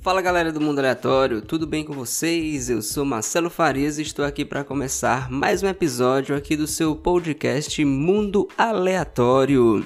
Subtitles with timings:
[0.00, 2.70] Fala galera do Mundo Aleatório, tudo bem com vocês?
[2.70, 6.94] Eu sou Marcelo Farias e estou aqui para começar mais um episódio aqui do seu
[6.94, 9.84] podcast Mundo Aleatório.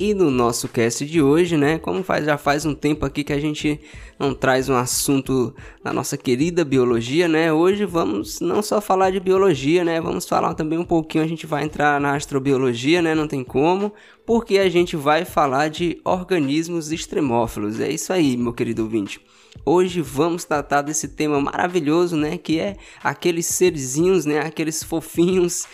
[0.00, 3.34] E no nosso cast de hoje, né, como faz, já faz um tempo aqui que
[3.34, 3.78] a gente
[4.18, 7.52] não traz um assunto da nossa querida biologia, né?
[7.52, 10.00] Hoje vamos não só falar de biologia, né?
[10.00, 13.14] Vamos falar também um pouquinho, a gente vai entrar na astrobiologia, né?
[13.14, 13.92] Não tem como,
[14.24, 17.78] porque a gente vai falar de organismos extremófilos.
[17.78, 19.20] É isso aí, meu querido ouvinte.
[19.66, 25.66] Hoje vamos tratar desse tema maravilhoso, né, que é aqueles serzinhos, né, aqueles fofinhos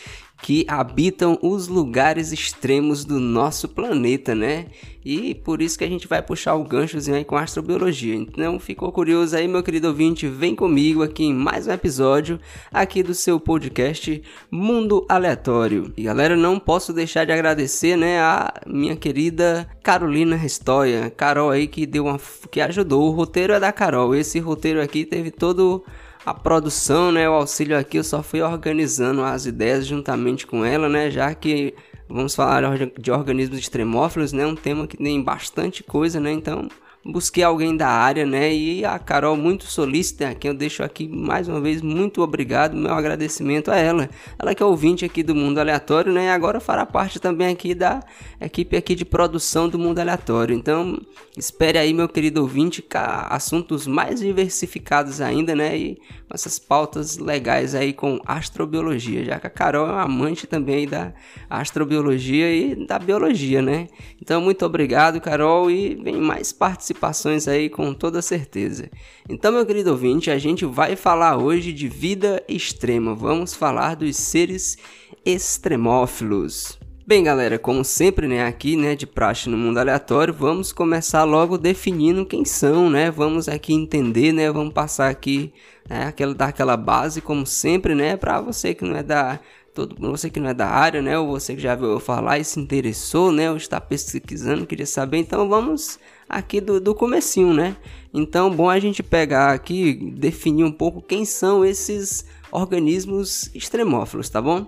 [0.43, 4.67] que habitam os lugares extremos do nosso planeta, né?
[5.05, 8.15] E por isso que a gente vai puxar o ganchozinho aí com astrobiologia.
[8.15, 10.27] Então, ficou curioso aí, meu querido ouvinte?
[10.27, 12.41] Vem comigo aqui em mais um episódio
[12.73, 15.93] aqui do seu podcast Mundo Aleatório.
[15.97, 21.69] E galera, não posso deixar de agradecer, né, a minha querida Carolina Restoia, Carol aí
[21.69, 23.09] que deu uma que ajudou.
[23.09, 24.15] O roteiro é da Carol.
[24.15, 25.85] Esse roteiro aqui teve todo
[26.27, 30.89] a produção, né, o auxílio aqui eu só fui organizando as ideias juntamente com ela,
[30.89, 31.73] né, já que
[32.09, 32.65] vamos falar
[32.99, 36.69] de organismos extremófilos, né, um tema que tem bastante coisa, né, então
[37.13, 38.53] busquei alguém da área, né?
[38.53, 42.93] E a Carol muito solícita, que eu deixo aqui mais uma vez muito obrigado, meu
[42.93, 44.09] agradecimento a ela.
[44.39, 46.27] Ela que é ouvinte aqui do Mundo Aleatório, né?
[46.27, 48.03] E agora fará parte também aqui da
[48.41, 50.55] equipe aqui de produção do Mundo Aleatório.
[50.55, 51.01] Então,
[51.37, 52.85] espere aí, meu querido ouvinte,
[53.29, 55.77] assuntos mais diversificados ainda, né?
[55.77, 60.87] E essas pautas legais aí com astrobiologia, já que a Carol é uma amante também
[60.87, 61.13] da
[61.49, 63.87] astrobiologia e da biologia, né?
[64.21, 66.53] Então, muito obrigado, Carol, e vem mais
[66.97, 68.91] participações aí com toda certeza.
[69.29, 73.15] Então, meu querido ouvinte, a gente vai falar hoje de vida extrema.
[73.15, 74.77] Vamos falar dos seres
[75.25, 76.79] extremófilos.
[77.07, 81.57] Bem, galera, como sempre, né, aqui, né, de praxe no mundo aleatório, vamos começar logo
[81.57, 83.13] definindo quem são, né?
[83.13, 84.51] Vamos aqui entender, né?
[84.51, 85.53] Vamos passar aqui,
[85.89, 89.39] né, aquela dar aquela base como sempre, né, para você que não é da
[89.73, 92.45] todo você que não é da área, né, ou você que já viu falar e
[92.45, 95.99] se interessou, né, ou está pesquisando, queria saber, então vamos
[96.29, 97.77] aqui do, do comecinho, né?
[98.13, 104.41] Então, bom a gente pegar aqui, definir um pouco quem são esses organismos extremófilos, tá
[104.41, 104.67] bom?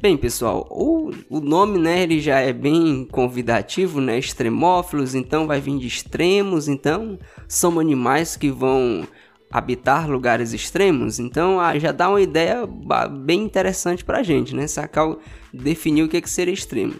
[0.00, 5.60] Bem, pessoal, o, o nome, né, ele já é bem convidativo, né, extremófilos, então vai
[5.60, 9.06] vir de extremos, então são animais que vão
[9.50, 12.66] habitar lugares extremos, então ah, já dá uma ideia
[13.10, 15.16] bem interessante pra gente, né, sacar,
[15.52, 16.94] definir o que, é que seria extremo.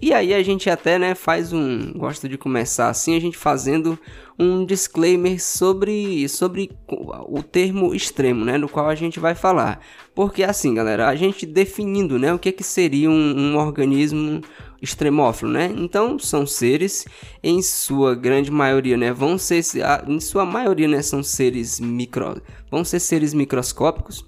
[0.00, 3.98] E aí a gente até, né, faz um, gosto de começar assim, a gente fazendo
[4.38, 9.80] um disclaimer sobre, sobre o termo extremo, né, no qual a gente vai falar.
[10.14, 14.42] Porque assim, galera, a gente definindo, né, o que que seria um, um organismo
[14.82, 15.72] extremófilo, né?
[15.74, 17.06] Então são seres,
[17.42, 19.62] em sua grande maioria, né, vão ser,
[20.06, 24.22] em sua maioria, né, são seres micro, vão ser seres microscópicos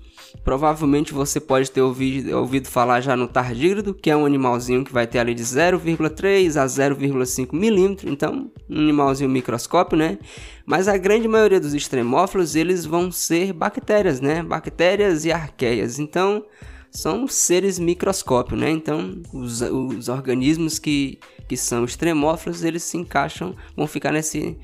[0.44, 4.92] Provavelmente você pode ter ouvido, ouvido falar já no tardígrado, que é um animalzinho que
[4.92, 10.18] vai ter ali de 0,3 a 0,5 milímetro, então um animalzinho microscópio, né?
[10.66, 14.42] Mas a grande maioria dos extremófilos eles vão ser bactérias, né?
[14.42, 15.98] Bactérias e arqueias.
[15.98, 16.44] Então
[16.90, 18.70] são seres microscópio, né?
[18.70, 21.18] Então os, os organismos que,
[21.48, 24.58] que são extremófilos eles se encaixam, vão ficar nesse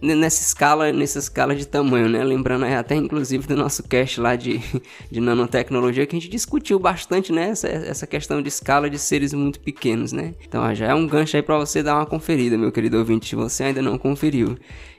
[0.00, 2.22] nessa escala, nessa escala de tamanho, né?
[2.22, 4.60] Lembrando até inclusive do nosso cast lá de,
[5.10, 7.50] de nanotecnologia que a gente discutiu bastante, né?
[7.50, 10.34] Essa, essa questão de escala de seres muito pequenos, né?
[10.46, 13.28] Então ó, já é um gancho aí para você dar uma conferida, meu querido ouvinte,
[13.28, 14.56] se você ainda não conferiu.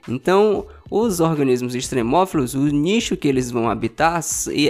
[0.07, 4.21] Então, os organismos extremófilos, o nicho que eles vão habitar,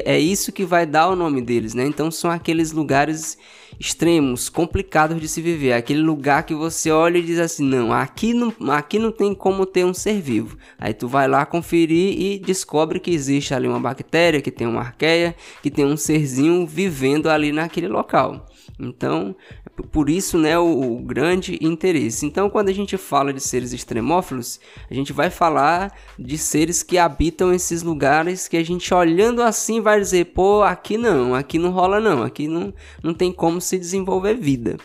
[0.03, 1.85] é isso que vai dar o nome deles, né?
[1.85, 3.37] Então, são aqueles lugares
[3.79, 8.33] extremos, complicados de se viver, aquele lugar que você olha e diz assim: "Não, aqui
[8.33, 10.57] não, aqui não tem como ter um ser vivo".
[10.77, 14.81] Aí tu vai lá conferir e descobre que existe ali uma bactéria, que tem uma
[14.81, 18.45] arqueia, que tem um serzinho vivendo ali naquele local.
[18.79, 19.35] Então,
[19.83, 22.25] por isso, né, o, o, grande interesse.
[22.25, 24.59] Então, quando a gente fala de seres extremófilos,
[24.89, 29.81] a gente vai falar de seres que habitam esses lugares que a gente olhando assim
[29.81, 33.77] vai dizer, pô, aqui não, aqui não rola não, aqui não, não tem como se
[33.77, 34.77] desenvolver vida.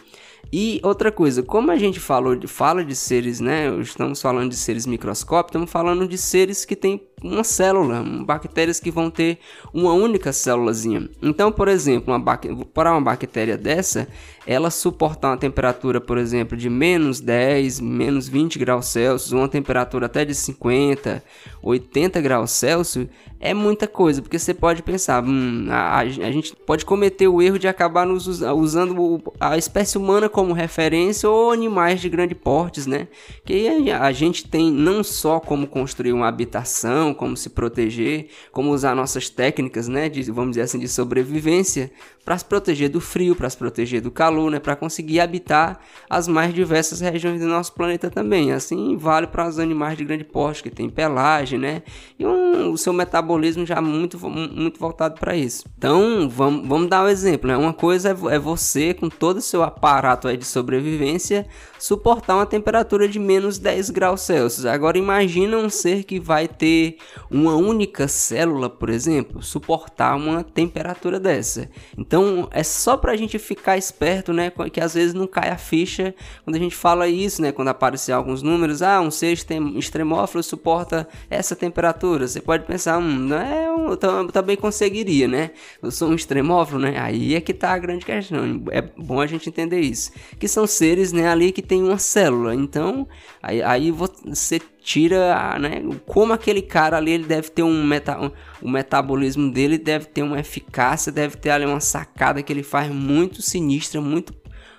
[0.52, 3.68] E outra coisa, como a gente falou, fala de seres, né?
[3.80, 8.90] Estamos falando de seres microscópicos, estamos falando de seres que têm uma célula, bactérias que
[8.90, 9.38] vão ter
[9.72, 11.08] uma única célulazinha.
[11.22, 12.22] Então, por exemplo, uma
[12.72, 14.06] para uma bactéria dessa,
[14.46, 20.06] ela suportar uma temperatura, por exemplo, de menos 10, menos 20 graus Celsius, uma temperatura
[20.06, 21.22] até de 50,
[21.62, 23.08] 80 graus Celsius,
[23.40, 27.58] é muita coisa, porque você pode pensar, hum, a, a, gente pode cometer o erro
[27.58, 33.06] de acabar nos usando a espécie humana como referência ou animais de grande portes, né?
[33.44, 38.70] Que a, a gente tem não só como construir uma habitação, como se proteger, como
[38.70, 41.90] usar nossas técnicas, né, de, vamos dizer assim, de sobrevivência,
[42.24, 45.78] para se proteger do frio, para se proteger do calor, né, para conseguir habitar
[46.08, 48.52] as mais diversas regiões do nosso planeta também.
[48.52, 51.82] Assim vale para os animais de grande porte que tem pelagem, né,
[52.18, 55.64] e um, o seu metabolismo já muito muito voltado para isso.
[55.76, 57.56] Então vamos, vamos dar um exemplo, né?
[57.56, 61.46] Uma coisa é, é você com todo o seu aparato aí de sobrevivência
[61.78, 64.64] suportar uma temperatura de menos 10 graus Celsius.
[64.64, 66.96] Agora imagina um ser que vai ter
[67.30, 71.68] uma única célula, por exemplo, suportar uma temperatura dessa.
[71.98, 72.13] Então
[72.50, 74.52] é só para a gente ficar esperto, né?
[74.72, 76.14] Que às vezes não cai a ficha
[76.44, 77.52] quando a gente fala isso, né?
[77.52, 79.32] Quando aparecer alguns números, ah, um ser
[79.76, 82.28] extremófilo suporta essa temperatura.
[82.28, 83.96] Você pode pensar, hum, não é, eu
[84.26, 85.50] também conseguiria, né?
[85.82, 86.98] Eu sou um extremófilo, né?
[86.98, 88.62] Aí é que tá a grande questão.
[88.70, 90.12] É bom a gente entender isso.
[90.38, 92.54] Que são seres, né, ali que tem uma célula.
[92.54, 93.08] Então,
[93.42, 98.68] aí, aí você tira, né, como aquele cara ali ele deve ter um, meta, o
[98.68, 103.40] metabolismo dele deve ter uma eficácia, deve ter ali uma sacada que ele faz muito
[103.40, 104.34] sinistra, muito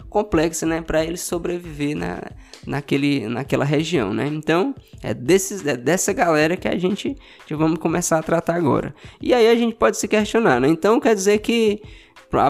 [0.08, 2.22] complexa, né, para ele sobreviver na,
[2.68, 4.28] naquele, naquela região, né?
[4.28, 7.18] Então, é, desses, é dessa galera que a gente
[7.50, 8.94] vamos começar a tratar agora.
[9.20, 10.68] E aí a gente pode se questionar, né?
[10.68, 11.82] Então, quer dizer que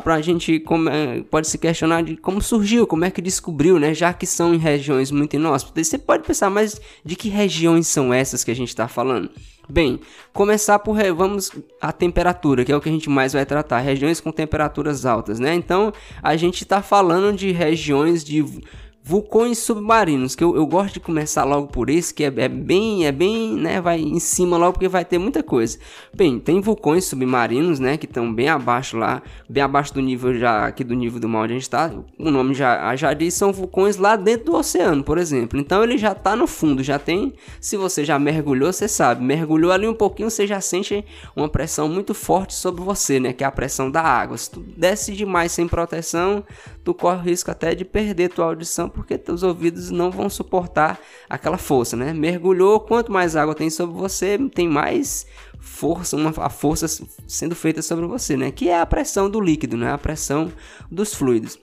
[0.02, 0.90] para a gente como,
[1.30, 3.94] pode se questionar de como surgiu, como é que descobriu, né?
[3.94, 5.88] Já que são em regiões muito inóspitas.
[5.88, 9.30] Você pode pensar, mas de que regiões são essas que a gente está falando?
[9.68, 10.00] Bem,
[10.32, 11.52] começar por vamos
[11.82, 15.40] a temperatura, que é o que a gente mais vai tratar, regiões com temperaturas altas,
[15.40, 15.56] né?
[15.56, 15.92] Então,
[16.22, 18.46] a gente está falando de regiões de
[19.08, 23.06] vulcões submarinos, que eu, eu gosto de começar logo por esse, que é, é, bem,
[23.06, 25.78] é bem, né, vai em cima logo porque vai ter muita coisa.
[26.12, 30.66] Bem, tem vulcões submarinos, né, que estão bem abaixo lá, bem abaixo do nível já,
[30.66, 31.92] aqui do nível do mar onde a gente está.
[32.18, 35.60] O nome já, já diz, são vulcões lá dentro do oceano, por exemplo.
[35.60, 37.32] Então ele já está no fundo, já tem,
[37.62, 41.06] se você já mergulhou, você sabe, mergulhou ali um pouquinho, você já sente
[41.36, 44.36] uma pressão muito forte sobre você, né, que é a pressão da água.
[44.36, 46.44] Se tu desce demais sem proteção,
[46.84, 51.00] tu corre o risco até de perder tua audição porque teus ouvidos não vão suportar
[51.30, 52.14] aquela força, né?
[52.14, 55.28] Mergulhou, quanto mais água tem sobre você, tem mais
[55.60, 56.88] força, uma, a força
[57.28, 58.52] sendo feita sobre você, né?
[58.52, 59.92] Que é a pressão do líquido, né?
[59.92, 60.52] A pressão
[60.90, 61.60] dos fluidos.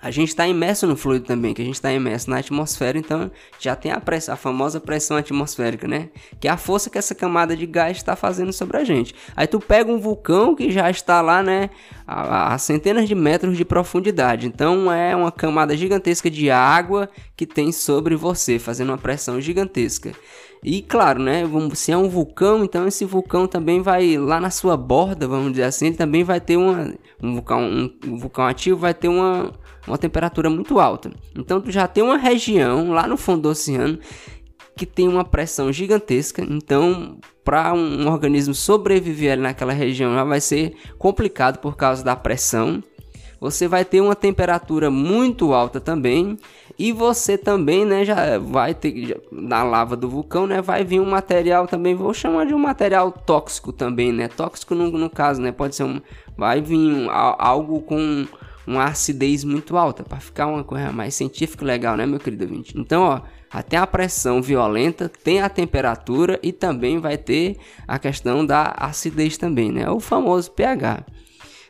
[0.00, 3.30] A gente está imerso no fluido também, que a gente está imerso na atmosfera, então
[3.58, 6.10] já tem a, pressão, a famosa pressão atmosférica, né?
[6.38, 9.12] Que é a força que essa camada de gás está fazendo sobre a gente.
[9.34, 11.70] Aí tu pega um vulcão que já está lá, né?
[12.06, 14.46] A, a, centenas de metros de profundidade.
[14.46, 20.12] Então é uma camada gigantesca de água que tem sobre você, fazendo uma pressão gigantesca.
[20.62, 21.42] E claro, né?
[21.74, 25.64] Se é um vulcão, então esse vulcão também vai lá na sua borda, vamos dizer
[25.64, 26.94] assim, ele também vai ter uma.
[27.20, 29.52] Um vulcão, um, um vulcão ativo vai ter uma
[29.88, 31.10] uma temperatura muito alta.
[31.36, 33.98] Então tu já tem uma região lá no fundo do oceano
[34.76, 36.42] que tem uma pressão gigantesca.
[36.48, 42.14] Então, para um, um organismo sobreviver naquela região, já vai ser complicado por causa da
[42.14, 42.82] pressão.
[43.40, 46.36] Você vai ter uma temperatura muito alta também
[46.78, 51.00] e você também, né, já vai ter já, na lava do vulcão, né, vai vir
[51.00, 54.28] um material também, vou chamar de um material tóxico também, né?
[54.28, 56.00] Tóxico no, no caso, né, pode ser um
[56.36, 58.26] vai vir um, algo com
[58.68, 62.78] uma acidez muito alta, para ficar uma coisa mais científica legal, né, meu querido ouvinte?
[62.78, 68.44] Então, ó, até a pressão violenta, tem a temperatura e também vai ter a questão
[68.44, 69.88] da acidez também, né?
[69.90, 71.04] O famoso pH.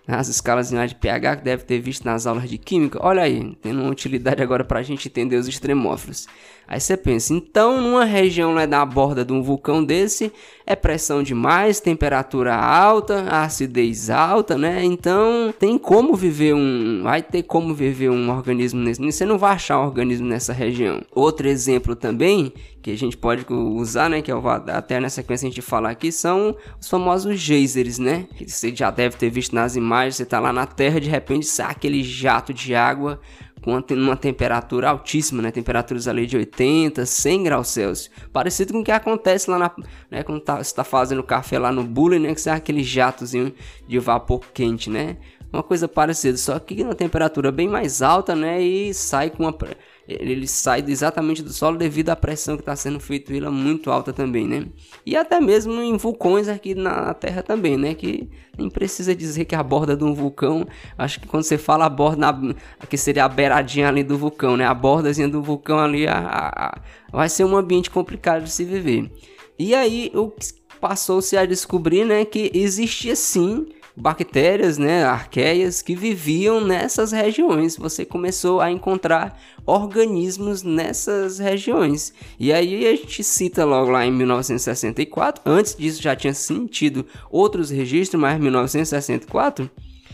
[0.06, 2.98] As escalas de pH que deve ter visto nas aulas de química.
[3.00, 6.26] Olha aí, tendo uma utilidade agora para a gente entender os extremófilos.
[6.68, 10.30] Aí você pensa, então numa região lá da borda de um vulcão desse,
[10.66, 14.84] é pressão demais, temperatura alta, acidez alta, né?
[14.84, 19.52] Então tem como viver um, vai ter como viver um organismo nesse, você não vai
[19.52, 21.00] achar um organismo nessa região.
[21.10, 25.46] Outro exemplo também que a gente pode usar, né, que eu vou até na sequência
[25.46, 28.26] a gente falar aqui, são os famosos geysers, né?
[28.36, 31.46] Que você já deve ter visto nas imagens, você tá lá na Terra, de repente
[31.46, 33.20] sai aquele jato de água
[33.68, 35.50] com uma temperatura altíssima, né?
[35.50, 38.10] Temperaturas ali de 80, 100 graus Celsius.
[38.32, 39.70] Parecido com o que acontece lá na,
[40.10, 40.22] né?
[40.22, 42.34] Quando tá, você está fazendo café lá no bule, né?
[42.34, 43.52] Que sai aquele jatozinho
[43.86, 45.18] de vapor quente, né?
[45.52, 48.60] Uma coisa parecida, só que na temperatura bem mais alta, né?
[48.60, 49.52] E sai com uma
[50.08, 54.10] ele sai exatamente do solo devido à pressão que está sendo feita ele muito alta
[54.10, 54.66] também, né?
[55.04, 57.94] E até mesmo em vulcões aqui na Terra também, né?
[57.94, 61.84] Que nem precisa dizer que a borda de um vulcão, acho que quando você fala
[61.84, 62.26] a borda,
[62.88, 64.64] que seria a beiradinha ali do vulcão, né?
[64.64, 66.80] A bordazinha do vulcão ali, a, a, a,
[67.12, 69.12] vai ser um ambiente complicado de se viver.
[69.58, 70.32] E aí o
[70.80, 73.66] passou-se a descobrir, né, que existia sim
[74.00, 77.76] bactérias, né, arqueias que viviam nessas regiões.
[77.76, 82.14] Você começou a encontrar organismos nessas regiões.
[82.38, 85.42] E aí a gente cita logo lá em 1964.
[85.44, 89.68] Antes disso já tinha sentido outros registros, mas 1964,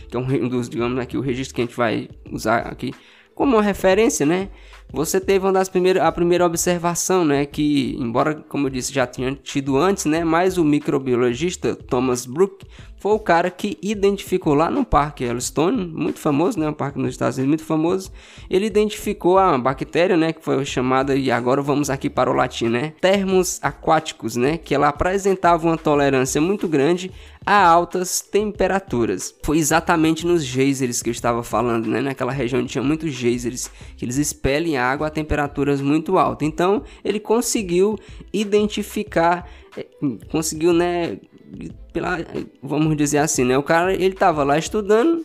[0.08, 2.92] que é um dos, digamos aqui, o registro que a gente vai usar aqui
[3.34, 4.48] como referência, né?
[4.94, 9.04] Você teve uma das primeiras, a primeira observação, né, que embora como eu disse já
[9.04, 12.64] tinha tido antes, né, mas o microbiologista Thomas Brook
[12.96, 17.10] foi o cara que identificou lá no Parque Yellowstone, muito famoso, né, um parque nos
[17.10, 18.12] Estados Unidos muito famoso,
[18.48, 22.68] ele identificou a bactéria, né, que foi chamada e agora vamos aqui para o latim,
[22.68, 27.10] né, termos aquáticos, né, que ela apresentava uma tolerância muito grande
[27.46, 29.34] a altas temperaturas.
[29.42, 32.00] Foi exatamente nos geysers que eu estava falando, né?
[32.00, 36.46] Naquela região onde tinha muitos geysers, que eles expelem água a temperaturas muito altas.
[36.46, 37.98] Então, ele conseguiu
[38.32, 39.86] identificar, eh,
[40.30, 41.18] conseguiu, né,
[41.92, 42.18] pela,
[42.62, 43.56] vamos dizer assim, né?
[43.56, 45.24] O cara, ele estava lá estudando,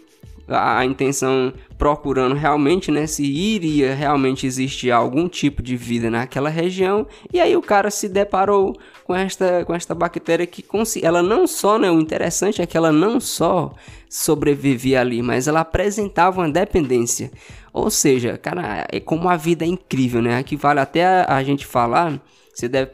[0.49, 7.07] a, intenção procurando realmente, né, se iria realmente existir algum tipo de vida naquela região.
[7.31, 10.65] E aí o cara se deparou com esta, com esta bactéria que
[11.01, 13.73] ela não só, né, o interessante é que ela não só
[14.09, 17.31] sobrevivia ali, mas ela apresentava uma dependência.
[17.73, 20.37] Ou seja, cara, é como a vida é incrível, né?
[20.37, 22.21] Aqui vale até a gente falar,
[22.53, 22.91] você deve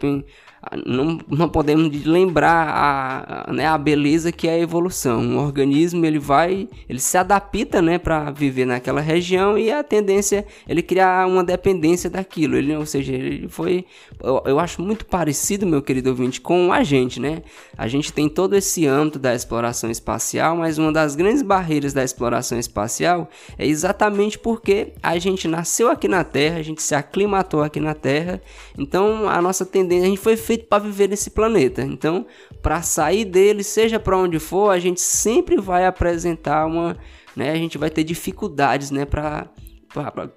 [0.86, 5.20] não, não podemos lembrar a, né, a beleza que é a evolução.
[5.20, 10.46] Um organismo ele vai, ele se adapta, né, para viver naquela região e a tendência
[10.68, 12.56] ele criar uma dependência daquilo.
[12.58, 13.86] Ele, ou seja, ele foi,
[14.22, 17.44] eu, eu acho muito parecido, meu querido ouvinte, com a gente, né?
[17.78, 22.04] A gente tem todo esse âmbito da exploração espacial, mas uma das grandes barreiras da
[22.04, 27.62] exploração espacial é exatamente porque a gente nasceu aqui na Terra, a gente se aclimatou
[27.62, 28.42] aqui na Terra,
[28.78, 31.82] então a nossa tendência, a gente foi feito feito para viver nesse planeta.
[31.82, 32.26] Então,
[32.62, 36.98] para sair dele, seja para onde for, a gente sempre vai apresentar uma,
[37.36, 39.50] né, a gente vai ter dificuldades, né, para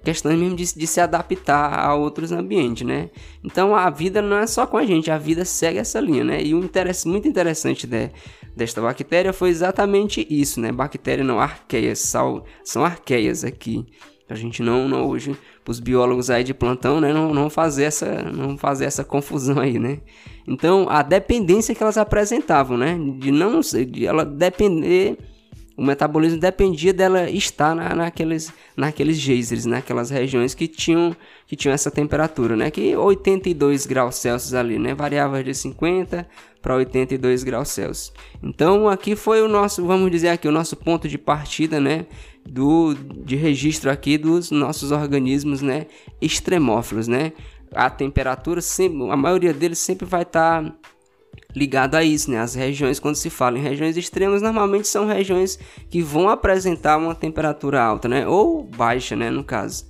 [0.03, 3.09] questão mesmo de, de, se adaptar a outros ambientes, né?
[3.43, 6.41] Então a vida não é só com a gente, a vida segue essa linha, né?
[6.41, 8.09] E o interesse muito interessante de,
[8.55, 10.71] desta bactéria foi exatamente isso, né?
[10.71, 13.85] Bactéria não, arqueias, sal, são arqueias aqui.
[14.29, 15.35] A gente não, não hoje,
[15.69, 19.77] os biólogos aí de plantão, né, não, não fazer essa, não fazer essa confusão aí,
[19.77, 19.99] né?
[20.47, 25.15] Então, a dependência que elas apresentavam, né, de não, de ela depender,
[25.77, 31.73] o metabolismo dependia dela estar na, naqueles, naqueles geysers, naquelas regiões que tinham, que tinham
[31.73, 36.27] essa temperatura, né, que 82 graus Celsius ali, né, variava de 50
[36.63, 38.11] para 82 graus Celsius.
[38.41, 42.07] Então, aqui foi o nosso, vamos dizer aqui, o nosso ponto de partida, né,
[42.45, 45.87] do, de registro aqui dos nossos organismos, né,
[46.21, 47.33] extremófilos, né?
[47.73, 50.75] A temperatura sempre, a maioria deles sempre vai estar tá
[51.55, 52.39] ligado a isso, né?
[52.39, 57.13] As regiões quando se fala em regiões extremas, normalmente são regiões que vão apresentar uma
[57.13, 58.27] temperatura alta, né?
[58.27, 59.88] Ou baixa, né, no caso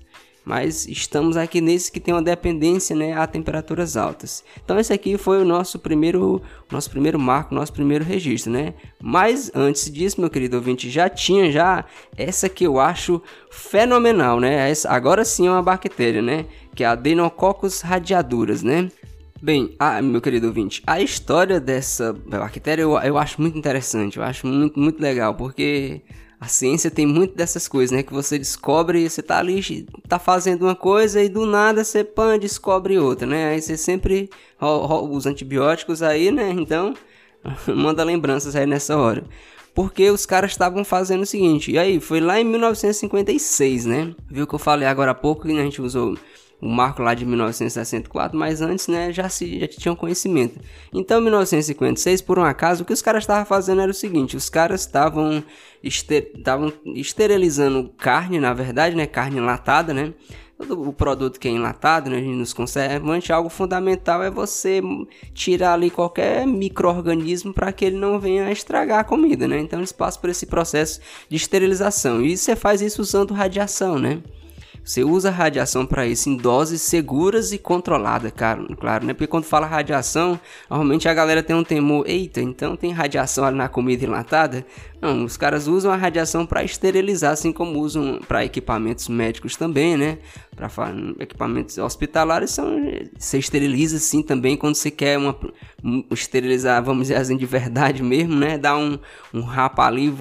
[0.50, 4.44] mas estamos aqui nesse que tem uma dependência né, a temperaturas altas.
[4.65, 6.41] Então esse aqui foi o nosso primeiro,
[6.72, 8.74] nosso primeiro marco, nosso primeiro registro, né?
[9.00, 11.86] Mas antes disso, meu querido ouvinte, já tinha já
[12.18, 14.72] essa que eu acho fenomenal, né?
[14.72, 16.48] Essa, agora sim é uma bactéria, né?
[16.74, 18.89] Que é a Adeinococcus radiaduras, né?
[19.39, 24.24] Bem, ah, meu querido ouvinte, a história dessa bactéria eu, eu acho muito interessante, eu
[24.24, 26.01] acho muito, muito legal, porque
[26.39, 28.01] a ciência tem muito dessas coisas, né?
[28.01, 32.39] Que você descobre, você tá ali, tá fazendo uma coisa e do nada você pan,
[32.39, 33.50] descobre outra, né?
[33.50, 34.29] Aí você sempre
[34.60, 36.51] os antibióticos aí, né?
[36.51, 36.93] Então,
[37.67, 39.24] manda lembranças aí nessa hora.
[39.75, 44.15] Porque os caras estavam fazendo o seguinte, e aí, foi lá em 1956, né?
[44.29, 46.17] Viu que eu falei agora há pouco que a gente usou
[46.62, 50.60] o marco lá de 1964, mas antes, né, já se já tinham conhecimento.
[50.94, 54.36] Então, em 1956, por um acaso, o que os caras estavam fazendo era o seguinte:
[54.36, 55.44] os caras estavam
[55.84, 56.32] ester
[56.96, 60.13] esterilizando carne, na verdade, né, carne enlatada, né?
[60.58, 64.82] Todo o produto que é enlatado, né, nos conservantes, algo fundamental é você
[65.34, 69.58] tirar ali qualquer microorganismo para que ele não venha estragar a comida, né?
[69.62, 71.00] Então eles passam por esse processo
[71.30, 72.22] de esterilização.
[72.22, 74.22] E você faz isso usando radiação, né?
[74.89, 79.13] Você usa radiação para isso em doses seguras e controladas, cara, claro, né?
[79.13, 83.55] Porque quando fala radiação, normalmente a galera tem um temor, eita, então tem radiação ali
[83.55, 84.65] na comida enlatada?
[85.00, 89.96] Não, os caras usam a radiação para esterilizar, assim como usam para equipamentos médicos também,
[89.96, 90.17] né?
[90.55, 90.67] Para
[91.19, 92.81] equipamentos hospitalares são
[93.15, 95.38] você esteriliza assim também quando você quer uma
[96.10, 98.58] esterilizar, vamos dizer assim de verdade mesmo, né?
[98.58, 98.98] Dar um
[99.31, 100.12] um rapa ali,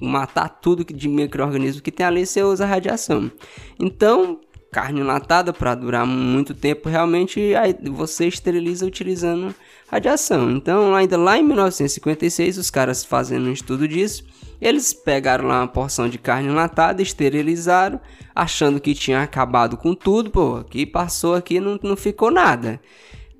[0.00, 3.30] matar tudo de microorganismo que tem ali, você usa radiação.
[3.78, 4.40] Então,
[4.70, 9.54] carne enlatada para durar muito tempo, realmente aí você esteriliza utilizando
[9.88, 10.50] radiação.
[10.50, 14.24] Então, ainda lá em 1956, os caras fazendo um estudo disso,
[14.60, 18.00] eles pegaram lá uma porção de carne enlatada, esterilizaram,
[18.34, 22.80] achando que tinha acabado com tudo, pô, que passou aqui não, não ficou nada.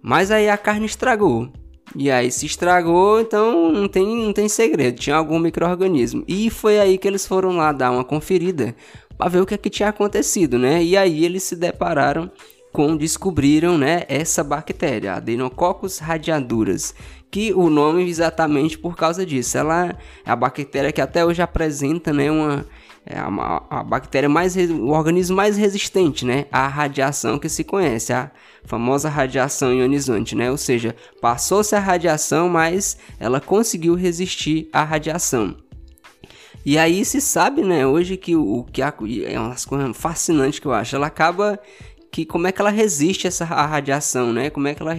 [0.02, 1.52] Mas aí a carne estragou.
[1.96, 6.24] E aí se estragou, então não tem, não tem segredo, tinha algum microorganismo.
[6.28, 8.74] E foi aí que eles foram lá dar uma conferida
[9.18, 10.82] para ver o que, é que tinha acontecido, né?
[10.82, 12.30] E aí eles se depararam
[12.72, 16.94] com descobriram, né, essa bactéria, Adenococcus radiaduras,
[17.30, 19.58] que o nome exatamente por causa disso.
[19.58, 19.88] Ela
[20.24, 22.64] é a bactéria que até hoje apresenta, né, uma
[23.06, 28.12] é a, a, bactéria mais o organismo mais resistente, né, à radiação que se conhece,
[28.12, 28.30] a
[28.64, 30.50] famosa radiação ionizante, né?
[30.50, 35.56] Ou seja, passou-se a radiação, mas ela conseguiu resistir à radiação.
[36.64, 40.72] E aí se sabe, né, hoje que o que é uma coisa fascinante que eu
[40.72, 41.58] acho, ela acaba
[42.10, 44.50] que como é que ela resiste essa a radiação, né?
[44.50, 44.96] Como é que ela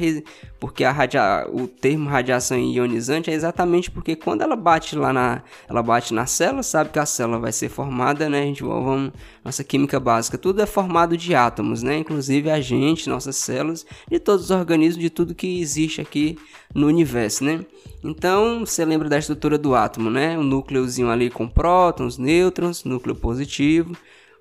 [0.60, 1.46] porque a radia...
[1.51, 6.25] o termo radiação ionizante é exatamente porque quando ela bate lá na ela bate na
[6.25, 8.41] célula, sabe que a célula vai ser formada, né?
[8.41, 9.12] A gente vamos
[9.44, 11.98] nossa química básica, tudo é formado de átomos, né?
[11.98, 16.38] Inclusive a gente, nossas células, de todos os organismos, de tudo que existe aqui
[16.74, 17.65] no universo, né?
[18.03, 20.38] Então, você lembra da estrutura do átomo, né?
[20.38, 23.96] O núcleozinho ali com prótons, nêutrons, núcleo positivo,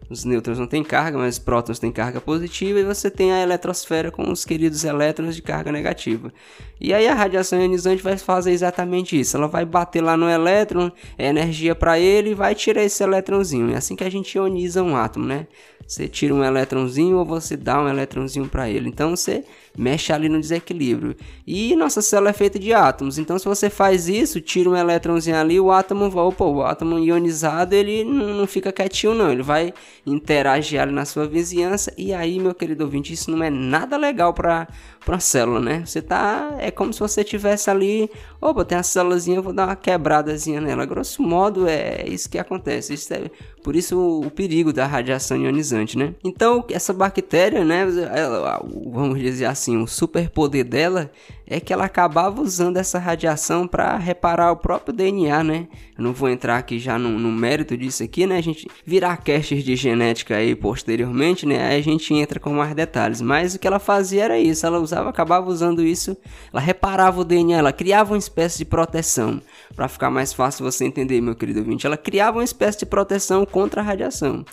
[0.09, 3.43] os nêutrons não têm carga, mas os prótons têm carga positiva e você tem a
[3.43, 6.33] eletrosfera com os queridos elétrons de carga negativa.
[6.81, 9.37] E aí a radiação ionizante vai fazer exatamente isso.
[9.37, 13.73] Ela vai bater lá no elétron, é energia para ele e vai tirar esse elétronzinho.
[13.73, 15.47] É assim que a gente ioniza um átomo, né?
[15.91, 18.89] Você tira um elétronzinho ou você dá um elétronzinho para ele.
[18.89, 19.43] Então você
[19.77, 21.17] mexe ali no desequilíbrio.
[21.45, 23.19] E nossa célula é feita de átomos.
[23.19, 27.75] Então se você faz isso, tira um elétronzinho ali, o átomo, opa, o átomo ionizado,
[27.75, 29.33] ele não, não fica quietinho não.
[29.33, 29.75] Ele vai
[30.07, 31.93] interagir ali na sua vizinhança.
[31.99, 34.69] E aí, meu querido ouvinte, isso não é nada legal para
[35.05, 35.83] para uma célula, né?
[35.85, 39.77] Você tá é como se você tivesse ali, opa, tem a célulazinha, vou dar uma
[39.77, 40.85] quebradazinha nela.
[40.85, 42.95] Grosso modo é isso que acontece.
[42.95, 43.31] Isso é,
[43.63, 46.15] por isso o, o perigo da radiação ionizante, né?
[46.23, 51.11] Então, essa bactéria, né, ela, vamos dizer assim, o superpoder dela
[51.51, 55.69] é que ela acabava usando essa radiação para reparar o próprio DNA, né?
[55.99, 58.39] Eu não vou entrar aqui já no, no, mérito disso aqui, né?
[58.39, 61.67] A gente virar castes de genética aí posteriormente, né?
[61.67, 63.21] Aí a gente entra com mais detalhes.
[63.21, 66.17] Mas o que ela fazia era isso, ela acabava usando isso,
[66.53, 69.41] ela reparava o DNA, ela criava uma espécie de proteção.
[69.75, 73.47] Para ficar mais fácil você entender, meu querido ouvinte, ela criava uma espécie de proteção
[73.47, 74.45] contra a radiação.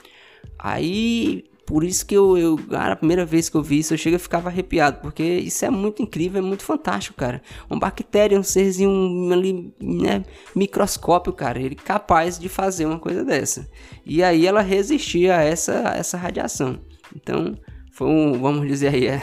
[0.57, 3.97] Aí por isso que eu, eu, cara, a primeira vez que eu vi isso, eu
[3.97, 7.41] chego e ficava arrepiado, porque isso é muito incrível, é muito fantástico, cara.
[7.69, 10.23] Uma bactéria, um serzinho ali, né,
[10.55, 13.69] microscópio, cara, ele capaz de fazer uma coisa dessa.
[14.05, 16.79] E aí ela resistia a essa, a essa radiação.
[17.13, 17.57] Então,
[17.97, 19.19] foi um, vamos dizer aí, é,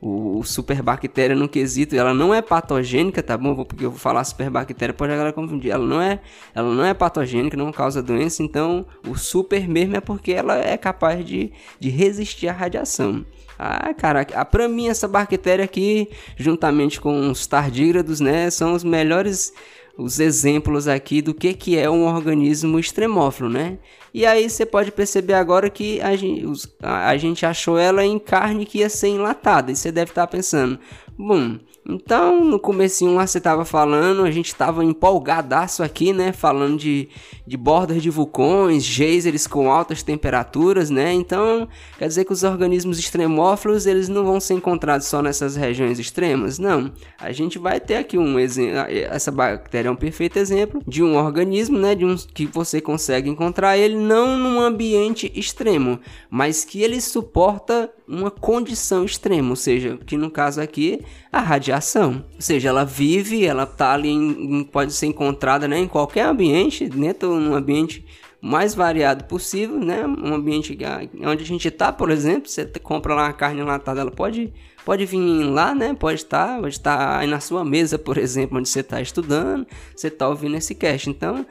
[0.00, 3.62] o, o superbactéria no quesito, ela não é patogênica, tá bom?
[3.62, 5.70] Porque eu vou falar superbactéria, pode a galera confundir.
[5.70, 6.18] Ela não é,
[6.54, 10.78] ela não é patogênica, não causa doença, então o super mesmo é porque ela é
[10.78, 13.22] capaz de, de resistir à radiação.
[13.58, 19.52] Ah, cara, pra mim essa bactéria aqui, juntamente com os tardígrados, né, são os melhores
[19.96, 23.78] os exemplos aqui do que, que é um organismo extremófilo, né?
[24.12, 26.44] E aí você pode perceber agora que a gente,
[26.82, 29.72] a gente achou ela em carne que ia ser enlatada.
[29.72, 30.78] E você deve estar pensando,
[31.18, 36.32] bom, então, no comecinho lá você tava falando, a gente tava empolgadaço aqui, né?
[36.32, 37.08] Falando de,
[37.46, 41.12] de bordas de vulcões, geysers com altas temperaturas, né?
[41.12, 46.00] Então, quer dizer que os organismos extremófilos, eles não vão ser encontrados só nessas regiões
[46.00, 46.58] extremas?
[46.58, 46.92] Não.
[47.20, 51.16] A gente vai ter aqui um exemplo, essa bactéria é um perfeito exemplo de um
[51.16, 51.94] organismo, né?
[51.94, 57.92] De um que você consegue encontrar ele não num ambiente extremo, mas que ele suporta
[58.08, 61.00] uma condição extrema, ou seja, que no caso aqui
[61.32, 65.88] a radiação, ou seja, ela vive, ela tá ali, em, pode ser encontrada né, em
[65.88, 68.04] qualquer ambiente, dentro de um ambiente
[68.40, 70.06] mais variado possível, né?
[70.06, 70.78] Um ambiente
[71.24, 74.52] onde a gente está, por exemplo, você compra lá uma carne enlatada, ela pode,
[74.84, 75.94] pode vir lá, né?
[75.94, 80.08] Pode estar, pode estar aí na sua mesa, por exemplo, onde você está estudando, você
[80.08, 81.10] está ouvindo esse cast.
[81.10, 81.44] Então,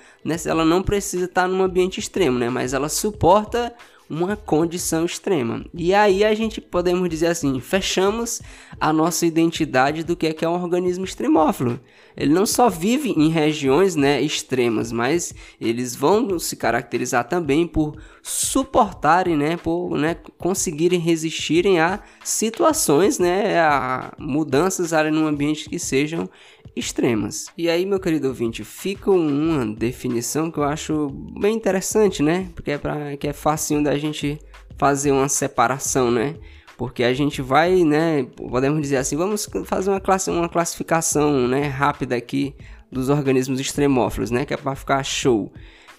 [0.45, 2.49] ela não precisa estar num ambiente extremo, né?
[2.49, 3.73] Mas ela suporta
[4.09, 5.65] uma condição extrema.
[5.73, 8.41] E aí a gente podemos dizer assim, fechamos
[8.79, 11.79] a nossa identidade do que é que é um organismo extremófilo.
[12.15, 17.97] Ele não só vive em regiões né, extremas, mas eles vão se caracterizar também por
[18.21, 25.77] suportarem, né, por né, conseguirem resistirem a situações, né, a mudanças ali num ambiente que
[25.77, 26.29] sejam
[26.75, 27.47] extremas.
[27.57, 31.09] E aí, meu querido ouvinte, fica uma definição que eu acho
[31.39, 32.49] bem interessante, né?
[32.53, 34.39] Porque é, pra, que é facinho da gente
[34.77, 36.35] fazer uma separação, né?
[36.77, 41.67] Porque a gente vai, né, podemos dizer assim, vamos fazer uma, classe, uma classificação, né,
[41.67, 42.53] rápida aqui
[42.91, 45.53] dos organismos extremófilos, né, que é para ficar show.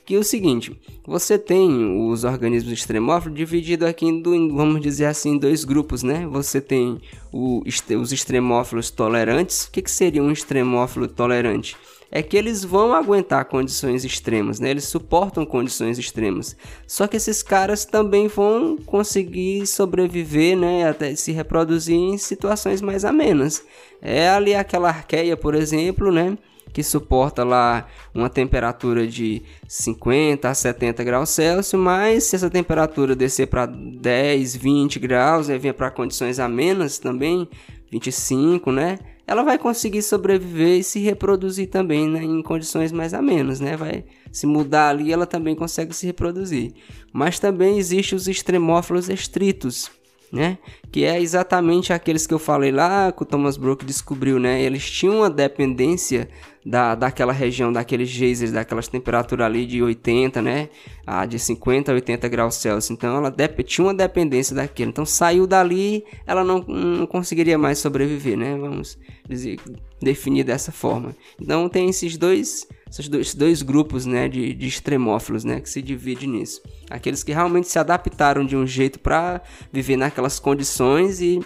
[0.07, 4.23] Que é o seguinte, você tem os organismos extremófilos dividido aqui em,
[4.55, 6.25] vamos dizer assim, dois grupos, né?
[6.31, 7.01] Você tem
[7.33, 7.65] o,
[8.01, 9.65] os extremófilos tolerantes.
[9.65, 11.77] O que, que seria um extremófilo tolerante?
[12.11, 14.71] é que eles vão aguentar condições extremas, né?
[14.71, 16.57] Eles suportam condições extremas.
[16.87, 20.89] Só que esses caras também vão conseguir sobreviver, né?
[20.89, 23.65] Até se reproduzir em situações mais amenas.
[24.01, 26.39] É ali aquela arqueia, por exemplo, né?
[26.73, 33.17] Que suporta lá uma temperatura de 50 a 70 graus Celsius, mas se essa temperatura
[33.17, 37.49] descer para 10, 20 graus, né, venha para condições amenas também,
[37.91, 38.99] 25, né?
[39.27, 43.77] ela vai conseguir sobreviver e se reproduzir também né, em condições mais amenas, né?
[43.77, 46.73] Vai se mudar ali, ela também consegue se reproduzir.
[47.13, 49.91] Mas também existem os extremófilos estritos,
[50.33, 50.59] né?
[50.91, 54.61] Que é exatamente aqueles que eu falei lá, que o Thomas Brook descobriu, né?
[54.63, 56.29] Eles tinham uma dependência
[56.65, 60.69] da, daquela região, daqueles geysers, daquelas temperaturas ali de 80, né?
[61.07, 62.91] Ah, de 50 a 80 graus Celsius.
[62.91, 63.33] Então ela
[63.65, 64.91] tinha uma dependência daquilo.
[64.91, 68.57] Então saiu dali, ela não, não conseguiria mais sobreviver, né?
[68.59, 69.59] Vamos dizer,
[70.01, 71.15] definir dessa forma.
[71.41, 75.83] Então tem esses dois esses dois, dois grupos né, de, de extremófilos né, que se
[75.83, 76.63] dividem nisso.
[76.89, 81.41] Aqueles que realmente se adaptaram de um jeito para viver naquelas condições e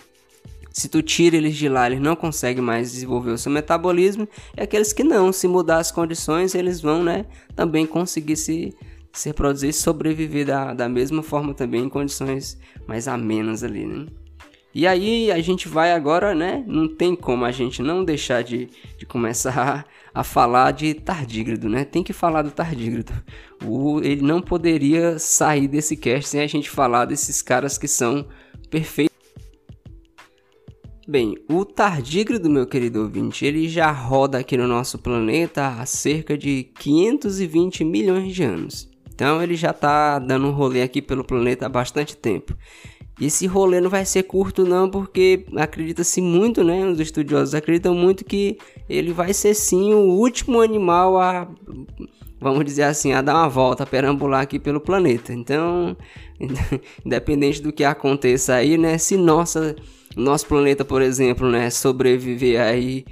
[0.70, 4.28] se tu tira eles de lá, eles não conseguem mais desenvolver o seu metabolismo.
[4.56, 8.74] E aqueles que não, se mudar as condições, eles vão né, também conseguir se,
[9.12, 14.06] se reproduzir e sobreviver da, da mesma forma também em condições mais amenas ali, né?
[14.72, 16.62] E aí a gente vai agora, né?
[16.66, 21.84] Não tem como a gente não deixar de, de começar a, falar de tardígrado, né?
[21.84, 23.12] Tem que falar do tardígrado.
[23.64, 28.26] O, ele não poderia sair desse cast sem a gente falar desses caras que são
[28.70, 29.10] perfeitos.
[31.08, 36.38] Bem, o tardígrado, meu querido ouvinte, ele já roda aqui no nosso planeta há cerca
[36.38, 38.88] de 520 milhões de anos.
[39.12, 42.56] Então ele já está dando um rolê aqui pelo planeta há bastante tempo.
[43.20, 46.86] E esse rolê não vai ser curto não, porque acredita-se muito, né?
[46.86, 48.56] Os estudiosos acreditam muito que
[48.88, 51.46] ele vai ser sim o último animal a,
[52.40, 55.34] vamos dizer assim, a dar uma volta, a perambular aqui pelo planeta.
[55.34, 55.94] Então,
[57.04, 58.96] independente do que aconteça aí, né?
[58.96, 59.76] Se nossa,
[60.16, 63.04] nosso planeta, por exemplo, né, sobreviver aí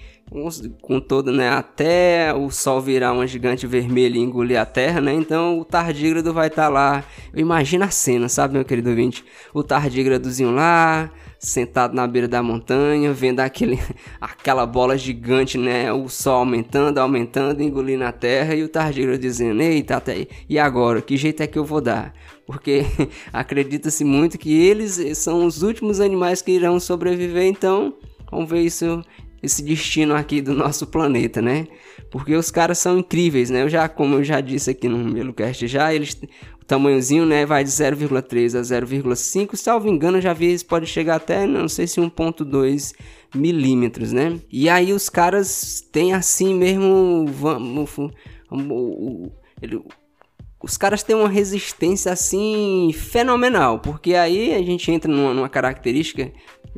[0.82, 5.12] com todo, né, até o sol virar uma gigante vermelha e engolir a terra, né?
[5.14, 7.04] Então o tardígrado vai estar tá lá.
[7.32, 9.24] Eu imagino a cena, sabe, meu querido ouvinte?
[9.54, 13.78] O tardígradozinho lá, sentado na beira da montanha, vendo aquele,
[14.20, 15.90] aquela bola gigante, né?
[15.92, 21.00] O sol aumentando, aumentando, engolindo a terra e o tardígrado dizendo: Eita, até e agora?
[21.00, 22.12] Que jeito é que eu vou dar?
[22.46, 22.84] Porque
[23.32, 27.94] acredita-se muito que eles são os últimos animais que irão sobreviver, então
[28.30, 29.02] vamos ver isso
[29.42, 31.66] esse destino aqui do nosso planeta, né?
[32.10, 33.62] Porque os caras são incríveis, né?
[33.62, 36.18] Eu já, como eu já disse aqui no Melocast já, eles
[36.60, 41.46] o tamanhozinho, né, vai de 0,3 a 0,5, salvo engano, já vi, pode chegar até,
[41.46, 42.94] não sei se 1.2
[43.34, 44.38] milímetros, né?
[44.50, 47.90] E aí os caras têm assim mesmo, vamos,
[49.62, 49.80] ele,
[50.60, 56.32] os caras têm uma resistência assim fenomenal, porque aí a gente entra numa, numa característica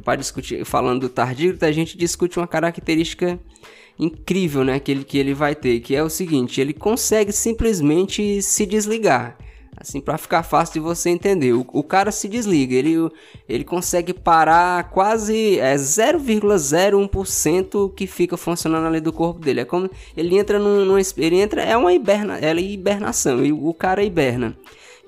[0.05, 3.39] para discutir, falando do tardígrado, a gente discute uma característica
[3.99, 8.41] incrível, né, que ele, que ele vai ter, que é o seguinte, ele consegue simplesmente
[8.43, 9.37] se desligar.
[9.77, 12.97] Assim, para ficar fácil de você entender, o, o, cara se desliga, ele,
[13.49, 19.61] ele consegue parar quase é 0,01% que fica funcionando ali do corpo dele.
[19.61, 23.73] É como ele entra num, num ele entra é uma hiberna, é hibernação, e o
[23.73, 24.55] cara hiberna.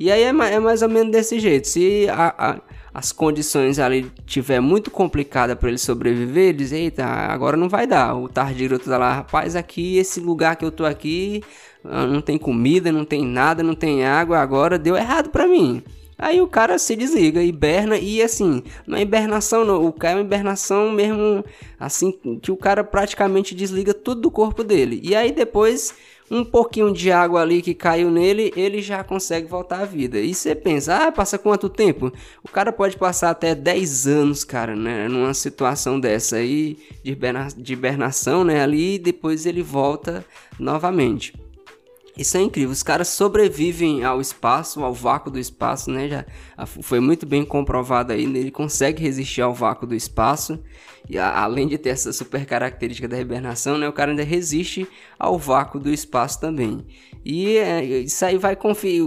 [0.03, 1.69] E aí é, é mais ou menos desse jeito.
[1.69, 2.61] Se a, a
[2.95, 7.87] as condições ali tiver muito complicada para ele sobreviver, ele diz, eita, agora não vai
[7.87, 8.15] dar.
[8.15, 11.43] O tardígrado tá lá, rapaz, aqui, esse lugar que eu tô aqui,
[11.85, 15.83] ah, não tem comida, não tem nada, não tem água, agora deu errado para mim.
[16.19, 20.17] Aí o cara se desliga, hiberna e assim, não é hibernação não, o cara é
[20.19, 21.43] uma hibernação mesmo
[21.81, 25.01] assim, que o cara praticamente desliga tudo do corpo dele.
[25.03, 25.95] E aí depois
[26.33, 30.19] um pouquinho de água ali que caiu nele, ele já consegue voltar à vida.
[30.19, 32.11] E você pensa, ah, passa quanto tempo?
[32.43, 35.07] O cara pode passar até 10 anos, cara, né?
[35.09, 38.63] Numa situação dessa aí de, hibernação, né?
[38.63, 40.25] Ali e depois ele volta
[40.59, 41.35] novamente.
[42.17, 42.71] Isso é incrível.
[42.71, 46.09] Os caras sobrevivem ao espaço, ao vácuo do espaço, né?
[46.09, 46.27] Já
[46.67, 48.27] foi muito bem comprovado aí.
[48.27, 48.39] Né?
[48.39, 50.63] Ele consegue resistir ao vácuo do espaço.
[51.09, 53.89] E a, além de ter essa super característica da hibernação, né?
[53.89, 54.87] O cara ainda resiste
[55.19, 56.85] ao vácuo do espaço também.
[57.25, 59.03] E é, isso aí vai conferir.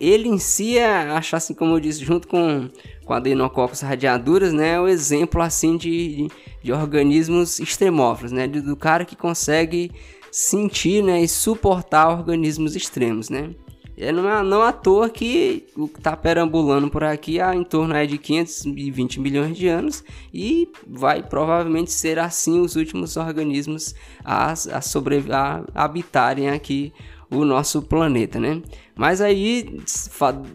[0.00, 2.70] Ele em si, é, acho assim como eu disse, junto com,
[3.04, 4.74] com adenococcus radiaduras, né?
[4.74, 6.28] É o exemplo assim de, de,
[6.62, 8.46] de organismos extremófilos, né?
[8.48, 9.92] Do, do cara que consegue
[10.30, 13.50] sentir né, e suportar organismos extremos, né?
[13.98, 18.06] É não, é, não à toa que está perambulando por aqui há em torno aí
[18.06, 24.80] de 520 milhões de anos e vai provavelmente ser assim os últimos organismos a, a,
[24.82, 26.92] sobre, a habitarem aqui
[27.30, 28.62] o nosso planeta, né?
[28.94, 29.80] Mas aí,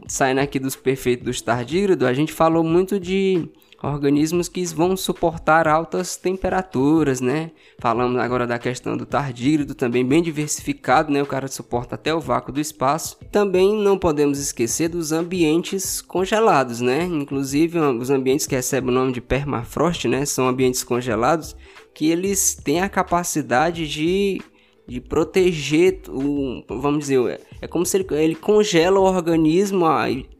[0.07, 3.49] saindo aqui dos perfeitos do tardígrado, a gente falou muito de
[3.83, 7.51] organismos que vão suportar altas temperaturas, né?
[7.79, 11.21] Falamos agora da questão do tardígrado, também bem diversificado, né?
[11.21, 13.17] O cara suporta até o vácuo do espaço.
[13.31, 17.03] Também não podemos esquecer dos ambientes congelados, né?
[17.03, 20.25] Inclusive os ambientes que recebem o nome de permafrost, né?
[20.25, 21.55] São ambientes congelados
[21.93, 24.41] que eles têm a capacidade de
[24.87, 29.85] de proteger o, vamos dizer, é como se ele, ele congela o organismo,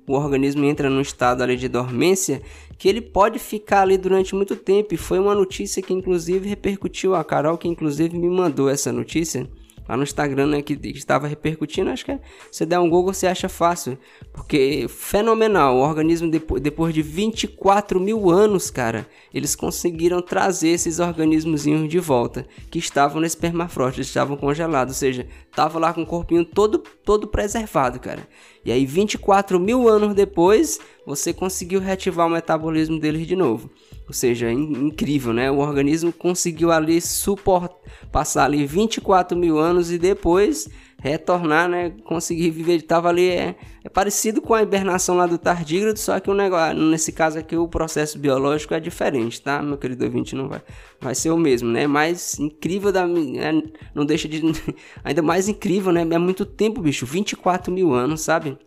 [0.05, 2.41] o organismo entra num estado ali de dormência
[2.81, 4.95] que ele pode ficar ali durante muito tempo.
[4.95, 9.47] E foi uma notícia que inclusive repercutiu a Carol, que inclusive me mandou essa notícia
[9.91, 13.27] lá no Instagram, né, que, estava repercutindo, acho que é, se der um Google você
[13.27, 13.97] acha fácil,
[14.31, 20.99] porque fenomenal, o organismo depois, depois de 24 mil anos, cara, eles conseguiram trazer esses
[20.99, 26.07] organismos de volta, que estavam nesse permafrost, estavam congelados, ou seja, tava lá com o
[26.07, 28.25] corpinho todo, todo preservado, cara.
[28.63, 33.69] E aí 24 mil anos depois, você conseguiu reativar o metabolismo deles de novo.
[34.11, 35.49] Ou seja, incrível, né?
[35.49, 37.73] O organismo conseguiu ali suportar,
[38.11, 40.67] passar ali 24 mil anos e depois
[41.01, 41.93] retornar, né?
[42.03, 42.75] Conseguir viver.
[42.75, 46.75] Estava ali, é, é, parecido com a hibernação lá do tardígrado, só que o negócio,
[46.75, 49.61] nesse caso aqui o processo biológico é diferente, tá?
[49.61, 50.61] Meu querido ouvinte, não vai,
[50.99, 51.87] vai ser o mesmo, né?
[51.87, 53.63] Mas incrível, da, é,
[53.95, 54.41] não deixa de.
[55.05, 56.01] Ainda mais incrível, né?
[56.01, 58.57] É muito tempo, bicho, 24 mil anos, sabe?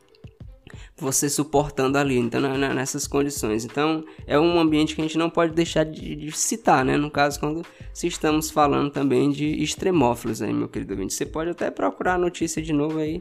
[0.96, 3.64] Você suportando ali, então nessas condições.
[3.64, 6.96] Então é um ambiente que a gente não pode deixar de, de citar, né?
[6.96, 11.14] No caso quando se estamos falando também de extremófilos aí, meu querido ouvinte.
[11.14, 13.20] Você pode até procurar a notícia de novo aí